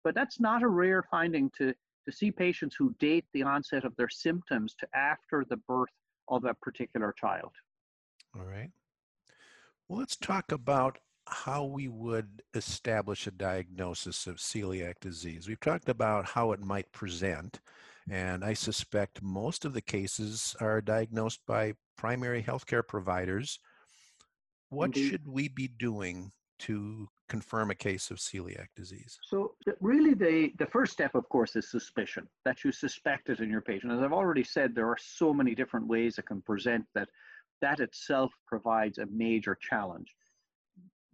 But 0.04 0.14
that's 0.14 0.38
not 0.38 0.62
a 0.62 0.68
rare 0.68 1.02
finding 1.10 1.50
to, 1.58 1.72
to 2.04 2.12
see 2.12 2.30
patients 2.30 2.76
who 2.78 2.94
date 3.00 3.24
the 3.32 3.42
onset 3.42 3.84
of 3.84 3.96
their 3.96 4.08
symptoms 4.08 4.74
to 4.80 4.86
after 4.94 5.44
the 5.48 5.56
birth 5.56 5.90
of 6.28 6.44
a 6.44 6.54
particular 6.54 7.14
child. 7.18 7.52
All 8.38 8.44
right. 8.44 8.70
Well, 9.88 9.98
let's 10.00 10.16
talk 10.16 10.52
about 10.52 10.98
how 11.28 11.64
we 11.64 11.88
would 11.88 12.42
establish 12.54 13.26
a 13.26 13.32
diagnosis 13.32 14.26
of 14.26 14.36
celiac 14.36 15.00
disease. 15.00 15.48
We've 15.48 15.60
talked 15.60 15.88
about 15.88 16.26
how 16.26 16.52
it 16.52 16.60
might 16.60 16.92
present, 16.92 17.60
and 18.10 18.44
I 18.44 18.52
suspect 18.54 19.22
most 19.22 19.64
of 19.64 19.72
the 19.74 19.80
cases 19.80 20.54
are 20.60 20.80
diagnosed 20.80 21.40
by 21.46 21.74
primary 21.96 22.42
healthcare 22.42 22.86
providers. 22.86 23.58
What 24.68 24.86
Indeed. 24.86 25.10
should 25.10 25.28
we 25.28 25.48
be 25.48 25.68
doing 25.68 26.32
to 26.58 27.08
confirm 27.28 27.70
a 27.70 27.74
case 27.74 28.10
of 28.10 28.18
celiac 28.18 28.68
disease? 28.76 29.18
So 29.22 29.54
really 29.80 30.14
the, 30.14 30.52
the 30.58 30.66
first 30.66 30.92
step, 30.92 31.14
of 31.14 31.28
course, 31.28 31.56
is 31.56 31.70
suspicion, 31.70 32.28
that 32.44 32.64
you 32.64 32.72
suspect 32.72 33.28
it 33.28 33.40
in 33.40 33.50
your 33.50 33.60
patient. 33.60 33.92
As 33.92 34.00
I've 34.00 34.12
already 34.12 34.44
said, 34.44 34.74
there 34.74 34.88
are 34.88 34.98
so 34.98 35.34
many 35.34 35.54
different 35.54 35.86
ways 35.86 36.18
it 36.18 36.26
can 36.26 36.40
present 36.42 36.86
that 36.94 37.08
that 37.62 37.80
itself 37.80 38.32
provides 38.46 38.98
a 38.98 39.06
major 39.06 39.56
challenge. 39.60 40.14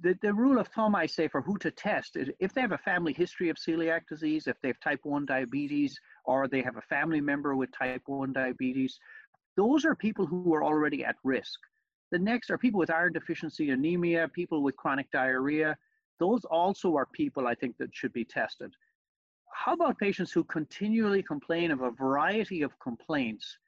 The, 0.02 0.18
the 0.20 0.34
rule 0.34 0.58
of 0.58 0.66
thumb, 0.68 0.96
I 0.96 1.06
say, 1.06 1.28
for 1.28 1.40
who 1.40 1.56
to 1.58 1.70
test 1.70 2.16
is 2.16 2.28
if 2.40 2.52
they 2.52 2.60
have 2.60 2.72
a 2.72 2.78
family 2.78 3.12
history 3.12 3.50
of 3.50 3.56
celiac 3.56 4.08
disease, 4.08 4.48
if 4.48 4.60
they 4.60 4.68
have 4.68 4.80
type 4.80 5.00
1 5.04 5.26
diabetes, 5.26 5.98
or 6.24 6.48
they 6.48 6.60
have 6.60 6.76
a 6.76 6.82
family 6.82 7.20
member 7.20 7.54
with 7.54 7.70
type 7.72 8.02
1 8.06 8.32
diabetes, 8.32 8.98
those 9.56 9.84
are 9.84 9.94
people 9.94 10.26
who 10.26 10.52
are 10.54 10.64
already 10.64 11.04
at 11.04 11.16
risk. 11.22 11.60
The 12.10 12.18
next 12.18 12.50
are 12.50 12.58
people 12.58 12.80
with 12.80 12.90
iron 12.90 13.12
deficiency 13.12 13.70
anemia, 13.70 14.28
people 14.28 14.62
with 14.62 14.76
chronic 14.76 15.10
diarrhea. 15.12 15.76
Those 16.18 16.44
also 16.44 16.96
are 16.96 17.06
people 17.06 17.46
I 17.46 17.54
think 17.54 17.76
that 17.78 17.94
should 17.94 18.12
be 18.12 18.24
tested. 18.24 18.74
How 19.54 19.74
about 19.74 19.98
patients 19.98 20.32
who 20.32 20.44
continually 20.44 21.22
complain 21.22 21.70
of 21.70 21.82
a 21.82 21.90
variety 21.90 22.62
of 22.62 22.78
complaints 22.80 23.58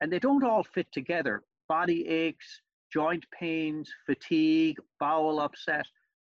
and 0.00 0.12
they 0.12 0.18
don't 0.18 0.44
all 0.44 0.62
fit 0.62 0.92
together? 0.92 1.42
Body 1.68 2.06
aches, 2.06 2.60
joint 2.92 3.24
pains, 3.38 3.90
fatigue, 4.06 4.76
bowel 5.00 5.40
upset. 5.40 5.86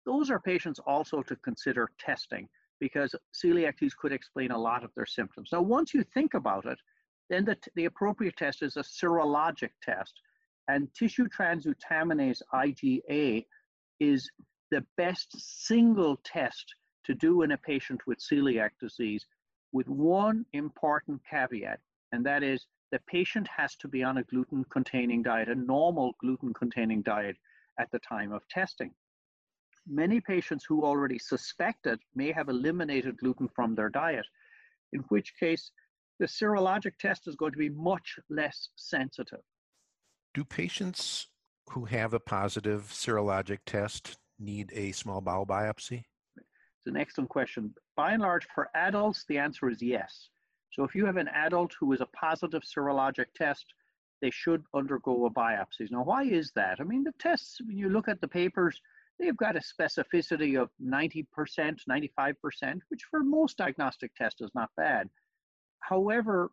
Those 0.07 0.31
are 0.31 0.41
patients 0.41 0.81
also 0.87 1.23
to 1.23 1.37
consider 1.37 1.91
testing 1.99 2.49
because 2.81 3.15
celiac 3.35 3.79
disease 3.79 3.95
could 3.95 4.13
explain 4.13 4.51
a 4.51 4.59
lot 4.59 4.85
of 4.85 4.91
their 4.95 5.07
symptoms. 5.07 5.51
Now, 5.53 5.63
once 5.63 5.93
you 5.93 6.05
think 6.15 6.35
about 6.35 6.65
it, 6.65 6.79
then 7.29 7.45
the, 7.45 7.57
the 7.75 7.85
appropriate 7.85 8.37
test 8.37 8.63
is 8.63 8.77
a 8.77 8.81
serologic 8.83 9.71
test 9.83 10.15
and 10.69 10.89
tissue 10.95 11.27
transglutaminase 11.29 12.43
IgA 12.55 13.45
is 14.01 14.31
the 14.71 14.85
best 14.97 15.29
single 15.67 16.21
test 16.25 16.75
to 17.05 17.15
do 17.15 17.43
in 17.43 17.53
a 17.53 17.57
patient 17.57 18.01
with 18.07 18.19
celiac 18.19 18.71
disease 18.81 19.25
with 19.73 19.89
one 19.89 20.45
important 20.53 21.21
caveat, 21.29 21.81
and 22.13 22.25
that 22.25 22.43
is 22.43 22.67
the 22.91 23.01
patient 23.07 23.49
has 23.55 23.77
to 23.77 23.89
be 23.89 24.03
on 24.03 24.19
a 24.19 24.23
gluten 24.25 24.65
containing 24.71 25.23
diet, 25.23 25.49
a 25.49 25.55
normal 25.55 26.15
gluten 26.21 26.55
containing 26.55 27.03
diet 27.03 27.37
at 27.79 27.91
the 27.91 27.99
time 28.01 28.33
of 28.33 28.47
testing. 28.49 28.93
Many 29.87 30.21
patients 30.21 30.65
who 30.69 30.85
already 30.85 31.19
suspect 31.19 31.87
it 31.87 32.01
may 32.15 32.33
have 32.33 32.49
eliminated 32.49 33.19
gluten 33.19 33.49
from 33.55 33.75
their 33.75 33.89
diet, 33.89 34.27
in 34.93 35.01
which 35.09 35.33
case 35.39 35.71
the 36.19 36.27
serologic 36.27 36.93
test 36.99 37.29
is 37.29 37.37
going 37.37 37.53
to 37.53 37.59
be 37.59 37.71
much 37.71 38.19
less 38.29 38.69
sensitive. 38.77 39.41
Do 40.35 40.45
patients 40.45 41.29
who 41.71 41.85
have 41.87 42.15
a 42.15 42.21
positive 42.21 42.85
serologic 42.91 43.59
test 43.67 44.17
need 44.39 44.73
a 44.75 44.93
small 44.93 45.21
bowel 45.21 45.47
biopsy? 45.47 46.05
It's 46.37 46.87
an 46.87 46.97
excellent 46.97 47.31
question. 47.31 47.75
By 47.97 48.13
and 48.13 48.23
large, 48.23 48.47
for 48.55 48.69
adults, 48.75 49.25
the 49.29 49.39
answer 49.39 49.69
is 49.69 49.83
yes. 49.83 50.29
So 50.71 50.85
if 50.85 50.95
you 50.95 51.07
have 51.07 51.17
an 51.17 51.29
adult 51.29 51.73
who 51.79 51.93
is 51.93 52.01
a 52.01 52.07
positive 52.07 52.63
serologic 52.63 53.27
test, 53.35 53.67
they 54.21 54.31
should 54.31 54.65
undergo 54.75 55.27
a 55.27 55.31
biopsy. 55.31 55.91
Now, 55.91 56.03
why 56.05 56.25
is 56.25 56.53
that? 56.57 56.79
I 56.81 56.85
mean, 56.85 57.05
the 57.05 57.13
tests, 57.19 57.61
when 57.65 57.77
you 57.77 57.89
look 57.89 58.09
at 58.09 58.21
the 58.21 58.29
papers, 58.29 58.81
they've 59.19 59.37
got 59.37 59.57
a 59.57 59.61
specificity 59.61 60.61
of 60.61 60.71
90%, 60.83 61.27
95%, 61.89 62.81
which 62.89 63.03
for 63.11 63.21
most 63.21 63.57
diagnostic 63.57 64.15
tests 64.15 64.41
is 64.41 64.51
not 64.55 64.71
bad. 64.77 65.09
However, 65.81 66.51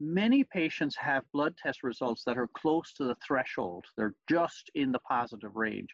many 0.00 0.42
patients 0.44 0.96
have 0.96 1.22
blood 1.32 1.54
test 1.62 1.82
results 1.82 2.24
that 2.24 2.38
are 2.38 2.48
close 2.56 2.92
to 2.94 3.04
the 3.04 3.16
threshold. 3.26 3.84
They're 3.96 4.14
just 4.28 4.70
in 4.74 4.90
the 4.92 4.98
positive 5.00 5.54
range. 5.54 5.90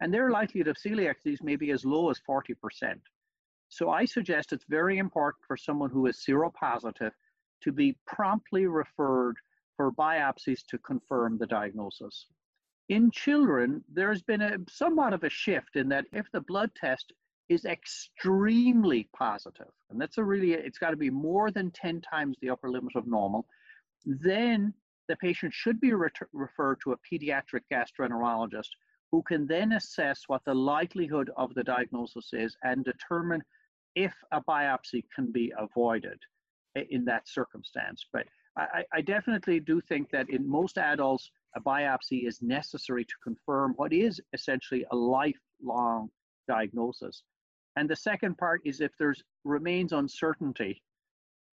And 0.00 0.14
their 0.14 0.30
likelihood 0.30 0.68
of 0.68 0.76
celiac 0.76 1.16
disease 1.22 1.40
may 1.42 1.56
be 1.56 1.72
as 1.72 1.84
low 1.84 2.10
as 2.10 2.20
40%. 2.28 2.54
So 3.70 3.88
I 3.88 4.04
suggest 4.04 4.52
it's 4.52 4.64
very 4.68 4.98
important 4.98 5.44
for 5.46 5.56
someone 5.56 5.90
who 5.90 6.06
is 6.06 6.16
seropositive 6.16 7.12
to 7.62 7.72
be 7.72 7.96
promptly 8.06 8.66
referred 8.66 9.36
for 9.76 9.92
biopsies 9.92 10.66
to 10.66 10.78
confirm 10.78 11.38
the 11.38 11.46
diagnosis. 11.46 12.26
In 12.88 13.12
children, 13.12 13.84
there's 13.88 14.22
been 14.22 14.42
a 14.42 14.58
somewhat 14.68 15.12
of 15.12 15.22
a 15.22 15.30
shift 15.30 15.76
in 15.76 15.88
that 15.90 16.06
if 16.12 16.26
the 16.32 16.40
blood 16.40 16.72
test 16.74 17.12
is 17.48 17.64
extremely 17.64 19.08
positive, 19.16 19.70
and 19.88 20.00
that's 20.00 20.18
a 20.18 20.24
really, 20.24 20.52
it's 20.52 20.78
got 20.78 20.90
to 20.90 20.96
be 20.96 21.10
more 21.10 21.52
than 21.52 21.70
10 21.70 22.00
times 22.00 22.36
the 22.40 22.50
upper 22.50 22.68
limit 22.68 22.96
of 22.96 23.06
normal, 23.06 23.46
then 24.04 24.74
the 25.08 25.16
patient 25.16 25.54
should 25.54 25.80
be 25.80 25.92
re- 25.92 26.08
referred 26.32 26.80
to 26.82 26.92
a 26.92 26.98
pediatric 26.98 27.62
gastroenterologist 27.72 28.68
who 29.12 29.22
can 29.22 29.46
then 29.46 29.72
assess 29.72 30.24
what 30.26 30.44
the 30.44 30.54
likelihood 30.54 31.30
of 31.36 31.54
the 31.54 31.64
diagnosis 31.64 32.30
is 32.32 32.56
and 32.64 32.84
determine 32.84 33.42
if 33.94 34.14
a 34.32 34.40
biopsy 34.42 35.04
can 35.14 35.30
be 35.32 35.52
avoided 35.58 36.18
in 36.90 37.04
that 37.04 37.28
circumstance. 37.28 38.06
But 38.12 38.26
I, 38.56 38.84
I, 38.92 39.00
definitely 39.00 39.60
do 39.60 39.80
think 39.80 40.10
that 40.10 40.28
in 40.28 40.48
most 40.48 40.78
adults, 40.78 41.30
a 41.56 41.60
biopsy 41.60 42.26
is 42.26 42.42
necessary 42.42 43.04
to 43.04 43.14
confirm 43.22 43.72
what 43.76 43.92
is 43.92 44.20
essentially 44.32 44.84
a 44.90 44.96
lifelong 44.96 46.10
diagnosis. 46.48 47.22
And 47.76 47.88
the 47.88 47.96
second 47.96 48.38
part 48.38 48.60
is 48.64 48.80
if 48.80 48.92
there's 48.98 49.22
remains 49.44 49.92
uncertainty 49.92 50.82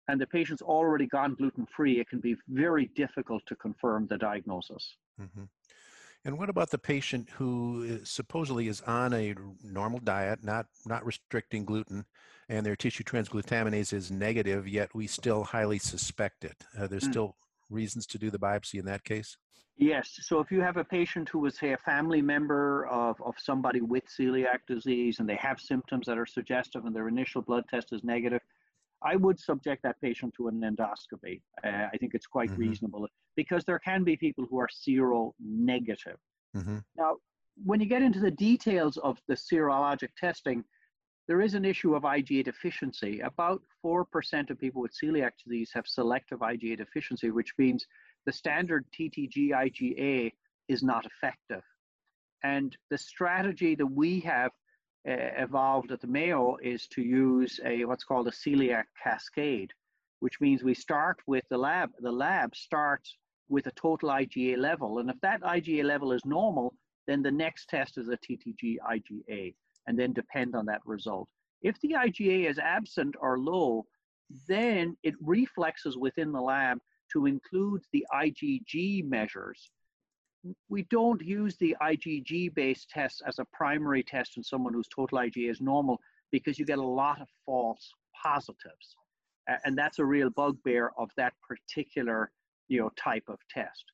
and 0.08 0.20
the 0.20 0.26
patient's 0.26 0.62
already 0.62 1.06
gone 1.06 1.34
gluten 1.34 1.66
free, 1.66 2.00
it 2.00 2.08
can 2.08 2.20
be 2.20 2.36
very 2.48 2.86
difficult 2.94 3.44
to 3.46 3.56
confirm 3.56 4.06
the 4.06 4.18
diagnosis. 4.18 4.96
Mm-hmm. 5.20 5.44
And 6.24 6.38
what 6.38 6.48
about 6.48 6.70
the 6.70 6.78
patient 6.78 7.28
who 7.30 7.82
is, 7.82 8.08
supposedly 8.08 8.68
is 8.68 8.80
on 8.82 9.12
a 9.12 9.34
normal 9.62 10.00
diet, 10.00 10.42
not 10.42 10.66
not 10.86 11.04
restricting 11.04 11.64
gluten, 11.64 12.06
and 12.48 12.64
their 12.64 12.76
tissue 12.76 13.04
transglutaminase 13.04 13.92
is 13.92 14.10
negative, 14.10 14.66
yet 14.66 14.94
we 14.94 15.06
still 15.06 15.44
highly 15.44 15.78
suspect 15.78 16.44
it? 16.44 16.64
Uh, 16.78 16.86
there's 16.86 17.04
mm. 17.04 17.10
still 17.10 17.36
reasons 17.68 18.06
to 18.06 18.18
do 18.18 18.30
the 18.30 18.38
biopsy 18.38 18.78
in 18.78 18.86
that 18.86 19.04
case. 19.04 19.36
Yes. 19.76 20.18
So 20.22 20.38
if 20.38 20.52
you 20.52 20.60
have 20.60 20.76
a 20.76 20.84
patient 20.84 21.28
who 21.28 21.44
is, 21.46 21.58
say, 21.58 21.72
a 21.72 21.78
family 21.78 22.22
member 22.22 22.86
of, 22.86 23.20
of 23.20 23.34
somebody 23.38 23.80
with 23.80 24.04
celiac 24.06 24.60
disease 24.68 25.18
and 25.18 25.28
they 25.28 25.34
have 25.36 25.58
symptoms 25.60 26.06
that 26.06 26.16
are 26.16 26.26
suggestive 26.26 26.84
and 26.84 26.94
their 26.94 27.08
initial 27.08 27.42
blood 27.42 27.64
test 27.68 27.92
is 27.92 28.04
negative, 28.04 28.40
I 29.04 29.16
would 29.16 29.38
subject 29.38 29.82
that 29.82 30.00
patient 30.00 30.34
to 30.36 30.48
an 30.48 30.60
endoscopy. 30.60 31.42
Uh, 31.62 31.88
I 31.92 31.96
think 31.98 32.14
it's 32.14 32.26
quite 32.26 32.50
mm-hmm. 32.50 32.62
reasonable 32.62 33.06
because 33.36 33.64
there 33.64 33.78
can 33.78 34.02
be 34.02 34.16
people 34.16 34.46
who 34.48 34.58
are 34.58 34.68
sero 34.70 35.34
negative. 35.38 36.16
Mm-hmm. 36.56 36.78
Now, 36.96 37.16
when 37.64 37.80
you 37.80 37.86
get 37.86 38.02
into 38.02 38.20
the 38.20 38.30
details 38.30 38.96
of 38.96 39.18
the 39.28 39.34
serologic 39.34 40.10
testing, 40.18 40.64
there 41.28 41.40
is 41.40 41.54
an 41.54 41.64
issue 41.64 41.94
of 41.94 42.02
IgA 42.02 42.44
deficiency. 42.44 43.20
About 43.20 43.62
4% 43.84 44.50
of 44.50 44.58
people 44.58 44.82
with 44.82 44.92
celiac 44.92 45.32
disease 45.42 45.70
have 45.74 45.86
selective 45.86 46.40
IgA 46.40 46.78
deficiency, 46.78 47.30
which 47.30 47.52
means 47.58 47.86
the 48.26 48.32
standard 48.32 48.84
TTG 48.98 49.50
IgA 49.50 50.32
is 50.68 50.82
not 50.82 51.06
effective. 51.06 51.62
And 52.42 52.76
the 52.90 52.98
strategy 52.98 53.74
that 53.74 53.86
we 53.86 54.20
have 54.20 54.50
Uh, 55.06 55.28
evolved 55.36 55.92
at 55.92 56.00
the 56.00 56.06
Mayo 56.06 56.56
is 56.62 56.88
to 56.88 57.02
use 57.02 57.60
a 57.66 57.84
what's 57.84 58.04
called 58.04 58.26
a 58.26 58.30
celiac 58.30 58.84
cascade, 59.02 59.70
which 60.20 60.40
means 60.40 60.62
we 60.62 60.72
start 60.72 61.18
with 61.26 61.44
the 61.50 61.58
lab. 61.58 61.90
The 61.98 62.10
lab 62.10 62.56
starts 62.56 63.14
with 63.50 63.66
a 63.66 63.72
total 63.72 64.08
IgA 64.08 64.56
level, 64.56 65.00
and 65.00 65.10
if 65.10 65.20
that 65.20 65.42
IgA 65.42 65.84
level 65.84 66.12
is 66.12 66.24
normal, 66.24 66.74
then 67.06 67.22
the 67.22 67.30
next 67.30 67.68
test 67.68 67.98
is 67.98 68.08
a 68.08 68.16
TTG 68.16 68.78
IgA, 68.78 69.54
and 69.86 69.98
then 69.98 70.14
depend 70.14 70.56
on 70.56 70.64
that 70.66 70.80
result. 70.86 71.28
If 71.60 71.78
the 71.80 71.92
IgA 71.92 72.48
is 72.48 72.58
absent 72.58 73.14
or 73.20 73.38
low, 73.38 73.84
then 74.48 74.96
it 75.02 75.14
reflexes 75.20 75.98
within 75.98 76.32
the 76.32 76.40
lab 76.40 76.78
to 77.12 77.26
include 77.26 77.82
the 77.92 78.06
IgG 78.10 79.04
measures. 79.04 79.70
We 80.68 80.82
don't 80.90 81.22
use 81.22 81.56
the 81.56 81.76
IgG 81.82 82.54
based 82.54 82.90
tests 82.90 83.22
as 83.26 83.38
a 83.38 83.46
primary 83.52 84.02
test 84.02 84.36
in 84.36 84.42
someone 84.42 84.74
whose 84.74 84.88
total 84.94 85.18
IgA 85.18 85.50
is 85.50 85.60
normal 85.60 85.98
because 86.30 86.58
you 86.58 86.66
get 86.66 86.78
a 86.78 86.82
lot 86.82 87.20
of 87.20 87.28
false 87.46 87.90
positives. 88.22 88.96
And 89.64 89.76
that's 89.76 89.98
a 89.98 90.04
real 90.04 90.30
bugbear 90.30 90.92
of 90.98 91.10
that 91.16 91.34
particular 91.46 92.30
you 92.68 92.80
know, 92.80 92.90
type 92.96 93.24
of 93.28 93.38
test. 93.50 93.84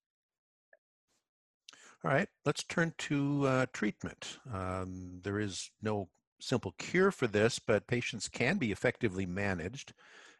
All 2.04 2.10
right, 2.10 2.28
let's 2.46 2.64
turn 2.64 2.94
to 2.98 3.46
uh, 3.46 3.66
treatment. 3.72 4.38
Um, 4.52 5.20
there 5.22 5.38
is 5.38 5.70
no 5.82 6.08
simple 6.40 6.74
cure 6.78 7.10
for 7.10 7.26
this, 7.26 7.58
but 7.58 7.86
patients 7.86 8.28
can 8.28 8.56
be 8.56 8.72
effectively 8.72 9.26
managed. 9.26 9.92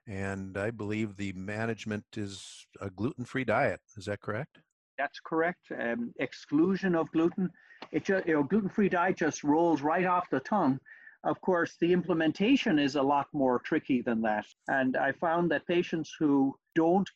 And 0.07 0.57
I 0.57 0.71
believe 0.71 1.17
the 1.17 1.33
management 1.35 2.05
is 2.17 2.67
a 2.81 2.89
gluten 2.89 3.27
free 3.27 3.45
diet. 3.45 3.81
Is 3.97 4.07
that 4.07 4.21
correct? 4.21 4.61
That's 5.01 5.21
correct. 5.21 5.73
Um, 5.81 6.13
exclusion 6.19 6.95
of 6.95 7.11
gluten. 7.11 7.49
It 7.91 8.05
just, 8.05 8.27
you 8.27 8.35
know, 8.35 8.43
gluten 8.43 8.69
free 8.69 8.91
diet 8.91 9.17
just 9.17 9.43
rolls 9.43 9.81
right 9.81 10.05
off 10.05 10.29
the 10.29 10.41
tongue. 10.41 10.79
Of 11.25 11.41
course, 11.41 11.77
the 11.81 11.91
implementation 11.91 12.79
is 12.79 12.97
a 12.97 13.03
lot 13.03 13.27
more 13.33 13.61
tricky 13.61 14.03
than 14.03 14.21
that. 14.23 14.45
And 14.69 14.99
I 14.99 15.13
found 15.13 15.51
that 15.51 15.67
patients 15.67 16.15
who 16.19 16.55
don't 16.75 17.09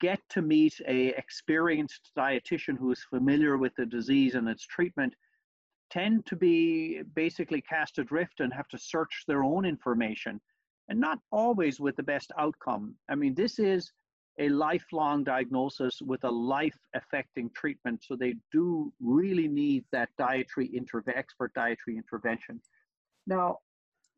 get 0.00 0.20
to 0.30 0.42
meet 0.42 0.80
a 0.86 1.08
experienced 1.18 2.12
dietitian 2.16 2.78
who 2.78 2.92
is 2.92 3.02
familiar 3.10 3.56
with 3.56 3.74
the 3.76 3.86
disease 3.86 4.36
and 4.36 4.48
its 4.48 4.64
treatment 4.64 5.12
tend 5.90 6.24
to 6.26 6.36
be 6.36 7.02
basically 7.14 7.60
cast 7.60 7.98
adrift 7.98 8.38
and 8.38 8.52
have 8.52 8.68
to 8.68 8.78
search 8.78 9.24
their 9.26 9.42
own 9.42 9.64
information 9.64 10.40
and 10.88 11.00
not 11.00 11.18
always 11.32 11.80
with 11.80 11.96
the 11.96 12.02
best 12.04 12.30
outcome. 12.38 12.94
I 13.08 13.16
mean, 13.16 13.34
this 13.34 13.58
is 13.58 13.92
a 14.38 14.48
lifelong 14.48 15.24
diagnosis 15.24 16.00
with 16.00 16.24
a 16.24 16.30
life 16.30 16.76
affecting 16.94 17.50
treatment. 17.50 18.02
So 18.02 18.16
they 18.16 18.34
do 18.50 18.92
really 19.00 19.48
need 19.48 19.84
that 19.92 20.08
dietary 20.18 20.70
expert 21.14 21.52
dietary 21.54 21.96
intervention. 21.96 22.60
Now, 23.26 23.58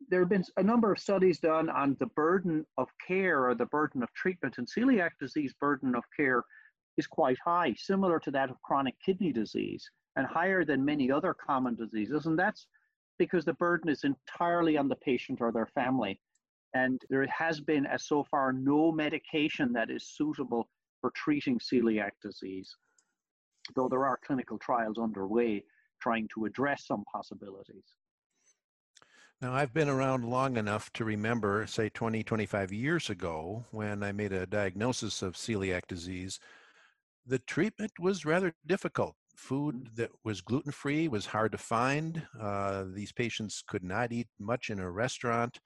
there 0.08 0.20
have 0.20 0.28
been 0.28 0.44
a 0.56 0.62
number 0.62 0.92
of 0.92 0.98
studies 0.98 1.38
done 1.38 1.68
on 1.68 1.96
the 1.98 2.06
burden 2.06 2.64
of 2.78 2.88
care 3.06 3.48
or 3.48 3.54
the 3.54 3.66
burden 3.66 4.02
of 4.02 4.12
treatment, 4.12 4.58
and 4.58 4.68
celiac 4.68 5.10
disease 5.20 5.54
burden 5.60 5.94
of 5.94 6.04
care 6.16 6.44
is 6.96 7.06
quite 7.06 7.38
high, 7.44 7.74
similar 7.76 8.18
to 8.20 8.30
that 8.30 8.50
of 8.50 8.60
chronic 8.62 8.94
kidney 9.04 9.32
disease, 9.32 9.88
and 10.16 10.26
higher 10.26 10.64
than 10.64 10.84
many 10.84 11.10
other 11.10 11.34
common 11.34 11.74
diseases. 11.74 12.26
And 12.26 12.38
that's 12.38 12.66
because 13.18 13.44
the 13.44 13.54
burden 13.54 13.88
is 13.88 14.04
entirely 14.04 14.76
on 14.76 14.88
the 14.88 14.96
patient 14.96 15.40
or 15.40 15.52
their 15.52 15.68
family. 15.74 16.20
And 16.74 17.00
there 17.08 17.26
has 17.26 17.60
been, 17.60 17.86
as 17.86 18.04
so 18.04 18.24
far, 18.24 18.52
no 18.52 18.90
medication 18.90 19.72
that 19.72 19.90
is 19.90 20.06
suitable 20.08 20.68
for 21.00 21.12
treating 21.14 21.58
celiac 21.58 22.10
disease, 22.20 22.74
though 23.76 23.88
there 23.88 24.04
are 24.04 24.18
clinical 24.26 24.58
trials 24.58 24.98
underway 24.98 25.64
trying 26.00 26.28
to 26.34 26.44
address 26.46 26.86
some 26.86 27.04
possibilities. 27.12 27.84
Now, 29.40 29.52
I've 29.52 29.74
been 29.74 29.88
around 29.88 30.24
long 30.24 30.56
enough 30.56 30.92
to 30.94 31.04
remember, 31.04 31.66
say, 31.66 31.88
20, 31.88 32.22
25 32.22 32.72
years 32.72 33.10
ago, 33.10 33.64
when 33.70 34.02
I 34.02 34.10
made 34.12 34.32
a 34.32 34.46
diagnosis 34.46 35.22
of 35.22 35.34
celiac 35.34 35.86
disease, 35.86 36.40
the 37.26 37.38
treatment 37.38 37.92
was 38.00 38.24
rather 38.24 38.54
difficult. 38.66 39.14
Food 39.36 39.90
that 39.96 40.10
was 40.24 40.40
gluten 40.40 40.72
free 40.72 41.08
was 41.08 41.26
hard 41.26 41.52
to 41.52 41.58
find. 41.58 42.22
Uh, 42.40 42.84
these 42.92 43.12
patients 43.12 43.62
could 43.66 43.82
not 43.82 44.12
eat 44.12 44.28
much 44.38 44.70
in 44.70 44.78
a 44.78 44.90
restaurant. 44.90 45.58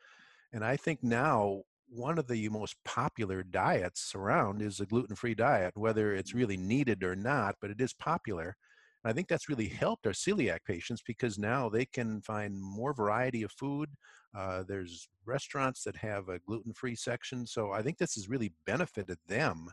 And 0.52 0.64
I 0.64 0.76
think 0.76 1.02
now 1.02 1.62
one 1.90 2.19
of 2.19 2.26
the 2.26 2.49
most 2.49 2.76
popular 2.85 3.43
diets 3.43 4.14
around 4.14 4.62
is 4.62 4.81
a 4.81 4.87
gluten 4.87 5.17
free 5.17 5.35
diet, 5.35 5.76
whether 5.76 6.14
it's 6.14 6.33
mm. 6.33 6.37
really 6.37 6.57
needed 6.57 7.02
or 7.02 7.17
not, 7.17 7.57
but 7.61 7.71
it 7.71 7.81
is 7.81 7.93
popular. 7.93 8.57
I 9.05 9.12
think 9.12 9.29
that's 9.29 9.49
really 9.49 9.68
helped 9.68 10.07
our 10.07 10.12
celiac 10.12 10.59
patients 10.66 11.03
because 11.07 11.38
now 11.38 11.68
they 11.68 11.87
can 11.87 12.20
find 12.23 12.61
more 12.61 12.92
variety 12.92 13.42
of 13.42 13.53
food. 13.53 13.88
Uh, 14.37 14.64
there's 14.66 15.09
restaurants 15.25 15.83
that 15.85 15.96
have 15.96 16.29
a 16.29 16.40
gluten 16.40 16.73
free 16.75 16.96
section. 16.96 17.46
So 17.46 17.73
I 17.73 17.83
think 17.83 17.96
this 17.96 18.16
has 18.16 18.29
really 18.29 18.53
benefited 18.66 19.18
them. 19.27 19.68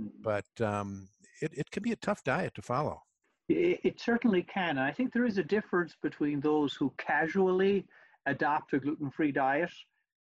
Mm. 0.00 0.10
But 0.22 0.64
um, 0.64 1.08
it, 1.40 1.52
it 1.54 1.70
can 1.70 1.82
be 1.82 1.92
a 1.92 1.96
tough 1.96 2.22
diet 2.24 2.54
to 2.54 2.62
follow. 2.62 3.00
It, 3.48 3.80
it 3.82 4.00
certainly 4.00 4.42
can. 4.42 4.78
I 4.78 4.92
think 4.92 5.12
there 5.12 5.26
is 5.26 5.38
a 5.38 5.44
difference 5.44 5.96
between 6.02 6.40
those 6.40 6.74
who 6.74 6.92
casually 6.98 7.86
adopt 8.26 8.74
a 8.74 8.78
gluten 8.78 9.10
free 9.10 9.32
diet 9.32 9.70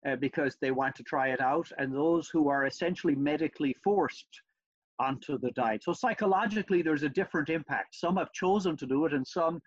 uh, 0.08 0.16
because 0.16 0.56
they 0.62 0.72
want 0.72 0.96
to 0.96 1.04
try 1.04 1.30
it 1.30 1.42
out 1.42 1.70
and 1.78 1.94
those 1.94 2.30
who 2.30 2.50
are 2.50 2.66
essentially 2.66 3.16
medically 3.16 3.76
forced 3.84 4.42
onto 5.00 5.38
the 5.38 5.52
diet. 5.52 5.84
So 5.84 5.94
psychologically, 5.94 6.82
there's 6.82 7.04
a 7.04 7.10
different 7.10 7.50
impact. 7.50 7.96
Some 7.96 8.18
have 8.18 8.32
chosen 8.34 8.76
to 8.78 8.86
do 8.86 9.06
it, 9.06 9.14
and 9.14 9.26
some 9.26 9.62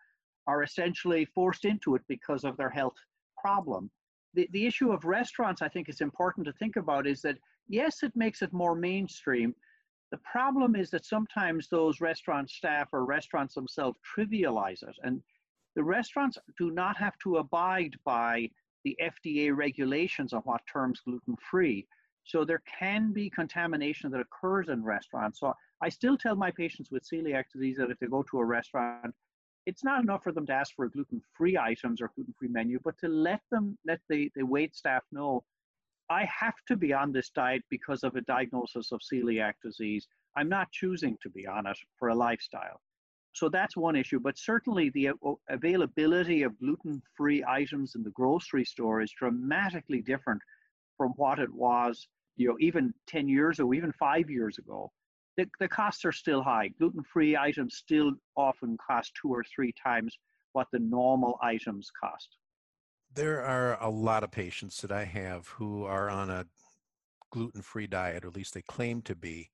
are 0.47 0.63
essentially 0.63 1.25
forced 1.25 1.65
into 1.65 1.95
it 1.95 2.03
because 2.09 2.45
of 2.45 2.57
their 2.57 2.71
health 2.71 2.97
problem. 3.41 3.91
The, 4.35 4.49
the 4.53 4.67
issue 4.67 4.93
of 4.93 5.05
restaurants, 5.05 5.63
I 5.63 5.69
think, 5.69 5.89
is 5.89 6.01
important 6.01 6.47
to 6.47 6.53
think 6.55 6.77
about 6.77 7.07
is 7.07 7.23
that 7.23 7.39
yes, 7.69 8.03
it 8.03 8.13
makes 8.15 8.43
it 8.43 8.53
more 8.53 8.75
mainstream. 8.75 9.55
The 10.11 10.19
problem 10.19 10.77
is 10.77 10.91
that 10.91 11.07
sometimes 11.07 11.69
those 11.69 12.01
restaurant 12.01 12.51
staff 12.51 12.89
or 12.93 13.07
restaurants 13.07 13.55
themselves 13.55 13.99
trivialize 14.17 14.83
it, 14.83 14.97
and 15.03 15.23
the 15.75 15.85
restaurants 15.85 16.37
do 16.59 16.71
not 16.71 16.97
have 16.99 17.19
to 17.23 17.39
abide 17.39 17.95
by 18.05 18.51
the 18.85 18.97
FDA 19.03 19.55
regulations 19.55 20.33
on 20.33 20.43
what 20.43 20.61
terms 20.73 21.01
gluten 21.01 21.37
free. 21.51 21.87
So 22.25 22.45
there 22.45 22.63
can 22.79 23.13
be 23.13 23.31
contamination 23.31 24.11
that 24.11 24.21
occurs 24.21 24.69
in 24.69 24.85
restaurants. 24.85 25.41
So 25.41 25.55
I 25.81 25.89
still 25.89 26.17
tell 26.17 26.37
my 26.37 26.51
patients 26.51 26.91
with 26.91 27.09
celiac 27.09 27.45
disease 27.53 27.77
that 27.79 27.91
if 27.91 27.99
they 27.99 28.07
go 28.07 28.23
to 28.31 28.39
a 28.39 28.45
restaurant, 28.45 29.15
it's 29.67 29.85
not 29.85 30.03
enough 30.03 30.23
for 30.23 30.33
them 30.33 30.47
to 30.47 30.53
ask 30.53 30.75
for 30.75 30.89
gluten-free 30.89 31.59
items 31.59 32.01
or 32.01 32.11
gluten-free 32.15 32.49
menu, 32.49 32.81
but 32.85 32.99
to 32.99 33.09
let 33.09 33.41
them, 33.51 33.79
let 33.87 34.01
the, 34.09 34.31
the 34.35 34.45
wait 34.45 34.75
staff 34.75 35.03
know, 35.13 35.45
I 36.11 36.25
have 36.25 36.55
to 36.69 36.77
be 36.77 36.93
on 36.93 37.13
this 37.13 37.31
diet 37.31 37.63
because 37.71 38.03
of 38.03 38.17
a 38.17 38.21
diagnosis 38.23 38.93
of 38.93 39.01
celiac 39.01 39.55
disease. 39.63 40.07
I'm 40.37 40.49
not 40.49 40.71
choosing 40.73 41.17
to 41.23 41.31
be 41.31 41.47
on 41.47 41.67
it 41.67 41.79
for 41.99 42.09
a 42.09 42.15
lifestyle. 42.15 42.81
So 43.35 43.49
that's 43.49 43.77
one 43.77 43.97
issue, 43.97 44.21
but 44.21 44.39
certainly 44.39 44.91
the 44.91 45.11
availability 45.49 46.43
of 46.43 46.59
gluten-free 46.59 47.45
items 47.49 47.95
in 47.95 48.03
the 48.03 48.11
grocery 48.11 48.65
store 48.65 49.01
is 49.01 49.13
dramatically 49.13 50.03
different 50.03 50.43
from 50.99 51.13
what 51.17 51.39
it 51.39 51.53
was, 51.53 52.07
you 52.37 52.49
know, 52.49 52.57
even 52.61 52.93
10 53.07 53.29
years 53.29 53.59
ago, 53.59 53.73
even 53.73 53.93
five 53.93 54.29
years 54.29 54.59
ago. 54.59 54.93
The, 55.39 55.47
the 55.61 55.69
costs 55.69 56.05
are 56.05 56.13
still 56.13 56.43
high. 56.43 56.69
Gluten-free 56.79 57.37
items 57.37 57.77
still 57.77 58.13
often 58.37 58.77
cost 58.87 59.13
two 59.21 59.29
or 59.29 59.43
three 59.45 59.73
times 59.83 60.19
what 60.53 60.67
the 60.71 60.79
normal 60.79 61.39
items 61.43 61.91
cost. 61.99 62.37
There 63.15 63.43
are 63.43 63.83
a 63.83 63.89
lot 63.89 64.25
of 64.25 64.31
patients 64.31 64.83
that 64.83 64.93
I 64.93 65.05
have 65.05 65.49
who 65.49 65.85
are 65.85 66.11
on 66.11 66.29
a 66.29 66.47
gluten-free 67.31 67.87
diet, 67.87 68.25
or 68.25 68.29
at 68.29 68.37
least 68.37 68.53
they 68.53 68.63
claim 68.63 69.01
to 69.03 69.15
be, 69.15 69.51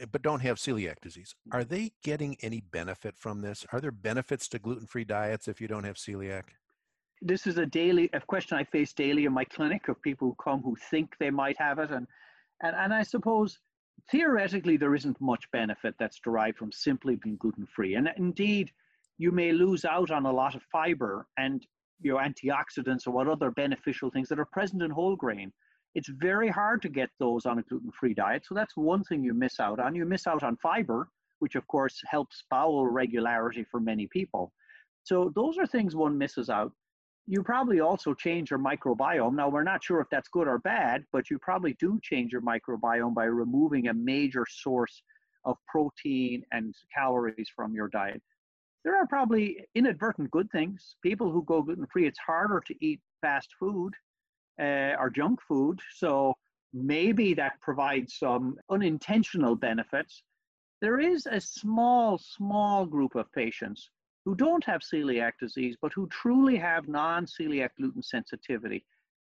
Eh, 0.00 0.06
but 0.10 0.22
don't 0.22 0.40
have 0.40 0.56
celiac 0.56 1.00
disease. 1.00 1.34
Are 1.52 1.62
mm. 1.62 1.68
they 1.68 1.92
getting 2.02 2.36
any 2.42 2.60
benefit 2.60 3.16
from 3.16 3.40
this? 3.40 3.66
Are 3.72 3.80
there 3.80 3.90
benefits 3.90 4.48
to 4.48 4.58
gluten-free 4.58 5.04
diets 5.04 5.48
if 5.48 5.60
you 5.60 5.68
don't 5.68 5.84
have 5.84 5.96
celiac? 5.96 6.44
this 7.20 7.46
is 7.46 7.58
a 7.58 7.66
daily 7.66 8.08
a 8.12 8.20
question 8.20 8.58
I 8.58 8.64
face 8.64 8.92
daily 8.92 9.24
in 9.24 9.32
my 9.32 9.44
clinic 9.44 9.88
of 9.88 10.00
people 10.02 10.28
who 10.28 10.36
come 10.42 10.62
who 10.62 10.76
think 10.90 11.14
they 11.18 11.30
might 11.30 11.58
have 11.58 11.78
it, 11.78 11.90
and 11.90 12.06
and 12.62 12.76
and 12.76 12.94
I 12.94 13.02
suppose 13.02 13.58
theoretically 14.10 14.76
there 14.76 14.94
isn't 14.94 15.20
much 15.20 15.50
benefit 15.50 15.94
that's 15.98 16.20
derived 16.20 16.58
from 16.58 16.72
simply 16.72 17.16
being 17.16 17.36
gluten 17.36 17.66
free, 17.66 17.94
and 17.94 18.08
indeed 18.16 18.70
you 19.18 19.32
may 19.32 19.52
lose 19.52 19.84
out 19.84 20.10
on 20.10 20.26
a 20.26 20.32
lot 20.32 20.54
of 20.54 20.62
fiber 20.70 21.26
and 21.36 21.66
you 22.00 22.12
know 22.12 22.18
antioxidants 22.18 23.06
or 23.06 23.10
what 23.10 23.28
other 23.28 23.50
beneficial 23.50 24.10
things 24.10 24.28
that 24.28 24.38
are 24.38 24.44
present 24.52 24.82
in 24.82 24.90
whole 24.90 25.16
grain. 25.16 25.52
It's 25.94 26.08
very 26.08 26.48
hard 26.48 26.82
to 26.82 26.88
get 26.88 27.10
those 27.18 27.46
on 27.46 27.58
a 27.58 27.62
gluten 27.62 27.90
free 27.98 28.14
diet, 28.14 28.44
so 28.46 28.54
that's 28.54 28.76
one 28.76 29.04
thing 29.04 29.24
you 29.24 29.34
miss 29.34 29.58
out 29.58 29.80
on. 29.80 29.94
You 29.94 30.04
miss 30.04 30.26
out 30.26 30.42
on 30.42 30.56
fiber, 30.56 31.08
which 31.38 31.54
of 31.54 31.66
course 31.66 32.00
helps 32.06 32.44
bowel 32.50 32.86
regularity 32.86 33.64
for 33.70 33.80
many 33.80 34.06
people. 34.06 34.52
So 35.04 35.32
those 35.34 35.58
are 35.58 35.66
things 35.66 35.96
one 35.96 36.18
misses 36.18 36.50
out 36.50 36.72
you 37.30 37.42
probably 37.42 37.80
also 37.80 38.14
change 38.14 38.50
your 38.50 38.58
microbiome. 38.58 39.34
Now, 39.34 39.50
we're 39.50 39.62
not 39.62 39.84
sure 39.84 40.00
if 40.00 40.08
that's 40.10 40.30
good 40.30 40.48
or 40.48 40.58
bad, 40.58 41.04
but 41.12 41.28
you 41.28 41.38
probably 41.38 41.76
do 41.78 42.00
change 42.02 42.32
your 42.32 42.40
microbiome 42.40 43.12
by 43.12 43.24
removing 43.24 43.88
a 43.88 43.94
major 43.94 44.46
source 44.48 45.02
of 45.44 45.58
protein 45.68 46.42
and 46.52 46.74
calories 46.92 47.50
from 47.54 47.74
your 47.74 47.88
diet. 47.88 48.22
There 48.82 48.96
are 48.96 49.06
probably 49.06 49.58
inadvertent 49.74 50.30
good 50.30 50.50
things. 50.50 50.96
People 51.02 51.30
who 51.30 51.44
go 51.44 51.60
gluten 51.60 51.86
free, 51.92 52.06
it's 52.06 52.18
harder 52.18 52.62
to 52.66 52.74
eat 52.80 53.00
fast 53.20 53.50
food 53.60 53.92
uh, 54.60 55.08
junk 55.14 55.40
food. 55.46 55.80
So 55.96 56.34
maybe 56.72 57.34
that 57.34 57.60
provides 57.60 58.16
some 58.18 58.56
unintentional 58.70 59.56
benefits. 59.56 60.22
There 60.80 61.00
is 61.00 61.26
a 61.26 61.40
small, 61.40 62.18
small 62.18 62.86
group 62.86 63.14
of 63.14 63.32
patients 63.32 63.90
who 64.24 64.34
don't 64.34 64.64
have 64.64 64.82
celiac 64.82 65.32
disease, 65.40 65.76
but 65.80 65.92
who 65.92 66.06
truly 66.08 66.56
have 66.56 66.88
non 66.88 67.26
celiac 67.26 67.70
gluten 67.78 68.02
sensitivity. 68.02 68.84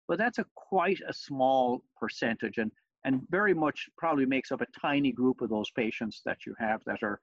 But 0.08 0.18
that's 0.18 0.38
a 0.38 0.46
quite 0.54 1.00
a 1.06 1.12
small 1.12 1.82
percentage. 1.98 2.58
And 2.58 2.70
and 3.04 3.22
very 3.30 3.54
much 3.54 3.88
probably 3.96 4.26
makes 4.26 4.52
up 4.52 4.60
a 4.60 4.80
tiny 4.80 5.12
group 5.12 5.40
of 5.40 5.50
those 5.50 5.70
patients 5.70 6.22
that 6.24 6.46
you 6.46 6.54
have 6.58 6.82
that 6.86 7.02
are 7.02 7.20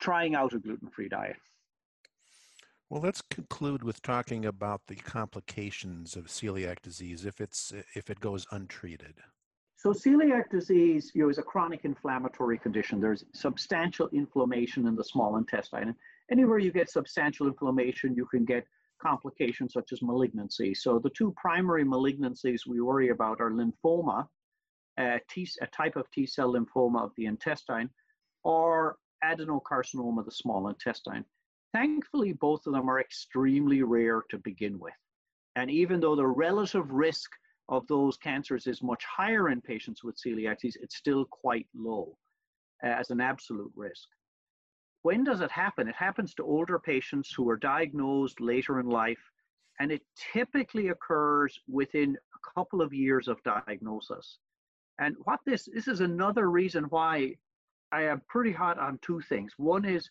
trying 0.00 0.34
out 0.34 0.54
a 0.54 0.58
gluten-free 0.58 1.08
diet. 1.08 1.36
Well, 2.90 3.02
let's 3.02 3.20
conclude 3.20 3.82
with 3.82 4.00
talking 4.00 4.46
about 4.46 4.80
the 4.86 4.94
complications 4.94 6.16
of 6.16 6.26
celiac 6.28 6.80
disease 6.80 7.26
if 7.26 7.40
it's 7.40 7.72
if 7.94 8.08
it 8.08 8.18
goes 8.18 8.46
untreated. 8.50 9.14
So 9.76 9.90
celiac 9.90 10.50
disease, 10.50 11.12
you 11.14 11.22
know, 11.22 11.28
is 11.28 11.38
a 11.38 11.42
chronic 11.42 11.84
inflammatory 11.84 12.58
condition. 12.58 12.98
There's 12.98 13.24
substantial 13.34 14.08
inflammation 14.08 14.86
in 14.86 14.96
the 14.96 15.04
small 15.04 15.36
intestine. 15.36 15.82
And 15.82 15.94
anywhere 16.32 16.58
you 16.58 16.72
get 16.72 16.90
substantial 16.90 17.46
inflammation, 17.46 18.14
you 18.16 18.26
can 18.26 18.44
get 18.44 18.66
complications 19.00 19.74
such 19.74 19.92
as 19.92 20.02
malignancy. 20.02 20.74
So 20.74 20.98
the 20.98 21.10
two 21.10 21.32
primary 21.36 21.84
malignancies 21.84 22.66
we 22.66 22.80
worry 22.80 23.10
about 23.10 23.40
are 23.40 23.50
lymphoma, 23.50 24.26
a, 24.98 25.20
T, 25.30 25.48
a 25.60 25.66
type 25.68 25.94
of 25.94 26.10
T 26.10 26.26
cell 26.26 26.54
lymphoma 26.54 27.04
of 27.04 27.12
the 27.16 27.26
intestine, 27.26 27.90
or 28.42 28.96
adenocarcinoma 29.22 30.20
of 30.20 30.24
the 30.24 30.32
small 30.32 30.68
intestine. 30.68 31.24
Thankfully, 31.72 32.32
both 32.32 32.66
of 32.66 32.72
them 32.72 32.88
are 32.88 33.00
extremely 33.00 33.82
rare 33.82 34.22
to 34.30 34.38
begin 34.38 34.78
with. 34.78 34.94
And 35.56 35.70
even 35.70 36.00
though 36.00 36.16
the 36.16 36.26
relative 36.26 36.90
risk 36.90 37.30
of 37.68 37.86
those 37.86 38.16
cancers 38.16 38.66
is 38.66 38.82
much 38.82 39.04
higher 39.04 39.50
in 39.50 39.60
patients 39.60 40.02
with 40.02 40.16
celiac 40.16 40.60
disease, 40.60 40.78
it's 40.80 40.96
still 40.96 41.24
quite 41.26 41.66
low 41.74 42.16
uh, 42.82 42.88
as 42.88 43.10
an 43.10 43.20
absolute 43.20 43.72
risk. 43.76 44.08
When 45.02 45.24
does 45.24 45.40
it 45.40 45.50
happen? 45.50 45.88
It 45.88 45.94
happens 45.94 46.34
to 46.34 46.44
older 46.44 46.78
patients 46.78 47.32
who 47.32 47.48
are 47.50 47.56
diagnosed 47.56 48.40
later 48.40 48.80
in 48.80 48.86
life, 48.86 49.22
and 49.78 49.92
it 49.92 50.02
typically 50.32 50.88
occurs 50.88 51.58
within 51.68 52.16
a 52.16 52.50
couple 52.54 52.80
of 52.80 52.92
years 52.92 53.28
of 53.28 53.42
diagnosis. 53.42 54.38
And 54.98 55.14
what 55.24 55.40
this 55.46 55.68
this 55.72 55.86
is 55.86 56.00
another 56.00 56.50
reason 56.50 56.84
why 56.84 57.34
I 57.92 58.02
am 58.02 58.22
pretty 58.28 58.52
hot 58.52 58.78
on 58.78 58.98
two 59.00 59.20
things. 59.20 59.52
One 59.56 59.84
is 59.84 60.10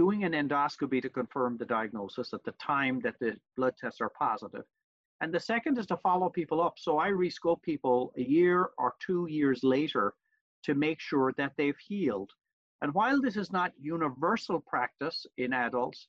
doing 0.00 0.24
an 0.24 0.32
endoscopy 0.32 1.02
to 1.02 1.10
confirm 1.10 1.58
the 1.58 1.66
diagnosis 1.66 2.32
at 2.32 2.42
the 2.44 2.52
time 2.52 3.00
that 3.00 3.18
the 3.20 3.36
blood 3.54 3.74
tests 3.78 4.00
are 4.00 4.08
positive. 4.18 4.64
And 5.20 5.30
the 5.30 5.38
second 5.38 5.76
is 5.76 5.84
to 5.88 5.98
follow 5.98 6.30
people 6.30 6.62
up. 6.62 6.78
So 6.78 6.96
I 6.98 7.10
rescope 7.10 7.60
people 7.60 8.10
a 8.16 8.22
year 8.22 8.70
or 8.78 8.94
two 9.06 9.26
years 9.28 9.60
later 9.62 10.14
to 10.62 10.74
make 10.74 11.00
sure 11.00 11.34
that 11.36 11.52
they've 11.58 11.82
healed. 11.86 12.30
And 12.80 12.94
while 12.94 13.20
this 13.20 13.36
is 13.36 13.52
not 13.52 13.72
universal 13.78 14.58
practice 14.58 15.26
in 15.36 15.52
adults, 15.52 16.08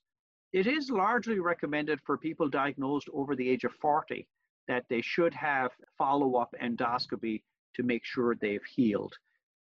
it 0.53 0.67
is 0.67 0.89
largely 0.89 1.39
recommended 1.39 1.99
for 2.05 2.17
people 2.17 2.47
diagnosed 2.47 3.09
over 3.13 3.35
the 3.35 3.49
age 3.49 3.65
of 3.65 3.73
40 3.81 4.25
that 4.69 4.85
they 4.89 5.01
should 5.01 5.33
have 5.33 5.71
follow 5.97 6.37
up 6.37 6.55
endoscopy 6.63 7.43
to 7.75 7.83
make 7.83 8.05
sure 8.05 8.35
they've 8.35 8.69
healed. 8.73 9.13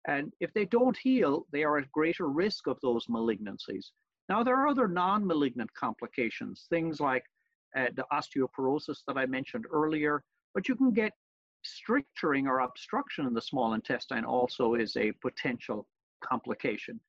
And 0.08 0.34
if 0.40 0.52
they 0.56 0.66
don't 0.66 0.98
heal, 0.98 1.46
they 1.52 1.64
are 1.64 1.78
at 1.78 1.92
greater 1.92 2.28
risk 2.28 2.66
of 2.66 2.82
those 2.82 3.06
malignancies. 3.06 3.92
Now, 4.30 4.44
there 4.44 4.56
are 4.56 4.68
other 4.68 4.88
non 4.88 5.26
malignant 5.26 5.74
complications, 5.74 6.66
things 6.70 7.00
like 7.00 7.24
uh, 7.76 7.88
the 7.96 8.06
osteoporosis 8.12 9.00
that 9.08 9.18
I 9.18 9.26
mentioned 9.26 9.66
earlier, 9.72 10.24
but 10.54 10.68
you 10.68 10.76
can 10.76 10.92
get 10.92 11.12
stricturing 11.64 12.48
or 12.48 12.60
obstruction 12.60 13.26
in 13.26 13.34
the 13.34 13.42
small 13.42 13.74
intestine 13.74 14.24
also 14.24 14.76
is 14.76 14.96
a 14.98 15.12
potential 15.22 15.88
complication. 16.24 17.00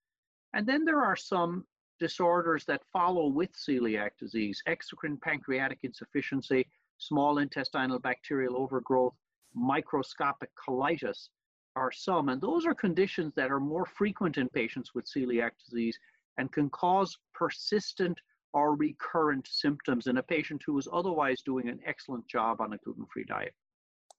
And 0.55 0.67
then 0.67 0.85
there 0.85 1.03
are 1.03 1.17
some 1.17 1.65
disorders 1.99 2.65
that 2.67 2.83
follow 2.93 3.29
with 3.29 3.51
celiac 3.53 4.11
disease 4.19 4.63
exocrine 4.69 5.21
pancreatic 5.21 5.79
insufficiency, 5.83 6.67
small 6.99 7.39
intestinal 7.39 7.99
bacterial 7.99 8.57
overgrowth, 8.57 9.15
microscopic 9.55 10.51
colitis 10.57 11.29
are 11.77 11.93
some. 11.93 12.29
And 12.31 12.41
those 12.41 12.67
are 12.67 12.75
conditions 12.75 13.35
that 13.37 13.51
are 13.51 13.61
more 13.61 13.87
frequent 13.87 14.39
in 14.39 14.49
patients 14.49 14.95
with 14.95 15.07
celiac 15.07 15.53
disease 15.65 15.99
and 16.39 16.53
can 16.53 16.71
cause 16.71 17.17
persistent 17.35 18.21
or 18.53 18.75
recurrent 18.75 19.47
symptoms 19.47 20.07
in 20.07 20.17
a 20.17 20.23
patient 20.23 20.63
who 20.65 20.79
is 20.79 20.89
otherwise 20.93 21.43
doing 21.43 21.69
an 21.69 21.81
excellent 21.85 22.27
job 22.27 22.61
on 22.61 22.73
a 22.73 22.79
gluten-free 22.79 23.25
diet. 23.25 23.55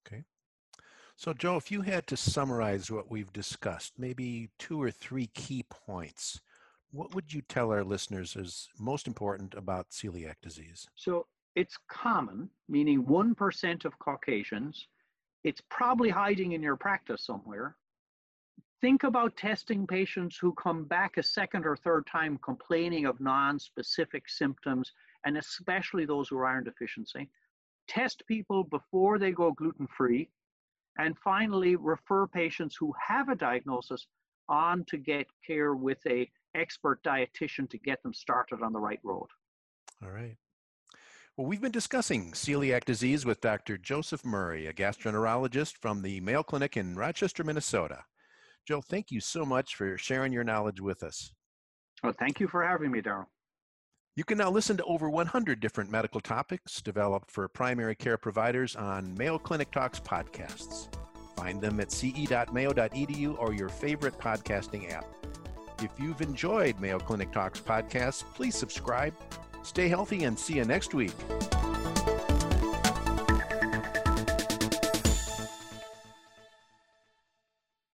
Okay. 0.05 0.23
So 1.15 1.33
Joe, 1.33 1.57
if 1.57 1.71
you 1.71 1.81
had 1.81 2.05
to 2.07 2.17
summarize 2.17 2.91
what 2.91 3.09
we've 3.09 3.33
discussed, 3.33 3.93
maybe 3.97 4.49
two 4.59 4.81
or 4.81 4.91
three 4.91 5.27
key 5.33 5.65
points, 5.69 6.39
what 6.91 7.15
would 7.15 7.33
you 7.33 7.41
tell 7.41 7.71
our 7.71 7.83
listeners 7.83 8.35
is 8.35 8.69
most 8.79 9.07
important 9.07 9.55
about 9.55 9.89
celiac 9.89 10.35
disease? 10.41 10.87
So 10.95 11.25
it's 11.55 11.77
common, 11.89 12.49
meaning 12.69 13.03
1% 13.03 13.85
of 13.85 13.97
Caucasians. 13.97 14.87
It's 15.43 15.61
probably 15.71 16.09
hiding 16.09 16.51
in 16.51 16.61
your 16.61 16.75
practice 16.75 17.25
somewhere. 17.25 17.75
Think 18.79 19.03
about 19.03 19.35
testing 19.35 19.87
patients 19.87 20.37
who 20.39 20.53
come 20.53 20.83
back 20.83 21.17
a 21.17 21.23
second 21.23 21.65
or 21.65 21.75
third 21.75 22.05
time 22.05 22.39
complaining 22.43 23.05
of 23.05 23.19
non-specific 23.19 24.29
symptoms, 24.29 24.91
and 25.25 25.37
especially 25.37 26.05
those 26.05 26.29
who 26.29 26.37
are 26.37 26.45
iron 26.45 26.63
deficiency. 26.63 27.29
Test 27.87 28.23
people 28.27 28.63
before 28.63 29.17
they 29.17 29.31
go 29.31 29.51
gluten-free, 29.51 30.29
and 30.99 31.17
finally 31.23 31.75
refer 31.75 32.27
patients 32.27 32.75
who 32.79 32.93
have 33.07 33.29
a 33.29 33.35
diagnosis 33.35 34.05
on 34.49 34.85
to 34.89 34.97
get 34.97 35.25
care 35.45 35.73
with 35.73 35.99
a 36.07 36.29
expert 36.55 37.01
dietitian 37.03 37.69
to 37.69 37.77
get 37.77 38.01
them 38.03 38.13
started 38.13 38.61
on 38.61 38.73
the 38.73 38.79
right 38.79 38.99
road. 39.03 39.27
All 40.03 40.11
right. 40.11 40.37
Well, 41.35 41.47
we've 41.47 41.61
been 41.61 41.71
discussing 41.71 42.31
celiac 42.31 42.85
disease 42.85 43.25
with 43.25 43.41
Dr. 43.41 43.77
Joseph 43.77 44.25
Murray, 44.25 44.67
a 44.67 44.73
gastroenterologist 44.73 45.77
from 45.77 46.01
the 46.01 46.19
Mayo 46.19 46.43
Clinic 46.43 46.77
in 46.77 46.95
Rochester, 46.95 47.43
Minnesota. 47.43 48.05
Joe, 48.67 48.81
thank 48.81 49.11
you 49.11 49.21
so 49.21 49.45
much 49.45 49.75
for 49.75 49.97
sharing 49.97 50.33
your 50.33 50.43
knowledge 50.43 50.81
with 50.81 51.01
us. 51.01 51.31
Well, 52.03 52.13
thank 52.19 52.39
you 52.41 52.47
for 52.47 52.63
having 52.63 52.91
me, 52.91 53.01
Daryl. 53.01 53.25
You 54.17 54.25
can 54.25 54.37
now 54.37 54.49
listen 54.49 54.75
to 54.77 54.83
over 54.83 55.09
100 55.09 55.59
different 55.59 55.89
medical 55.89 56.19
topics 56.19 56.81
developed 56.81 57.31
for 57.31 57.47
primary 57.47 57.95
care 57.95 58.17
providers 58.17 58.75
on 58.75 59.15
Mayo 59.15 59.37
Clinic 59.37 59.71
Talks 59.71 59.99
podcasts. 59.99 60.89
Find 61.37 61.61
them 61.61 61.79
at 61.79 61.91
ce.mayo.edu 61.91 63.37
or 63.39 63.53
your 63.53 63.69
favorite 63.69 64.17
podcasting 64.17 64.91
app. 64.91 65.05
If 65.81 65.91
you've 65.99 66.21
enjoyed 66.21 66.79
Mayo 66.79 66.99
Clinic 66.99 67.31
Talks 67.31 67.61
podcasts, 67.61 68.23
please 68.33 68.55
subscribe. 68.55 69.13
Stay 69.63 69.87
healthy 69.87 70.23
and 70.23 70.37
see 70.37 70.55
you 70.55 70.65
next 70.65 70.93
week. 70.93 71.13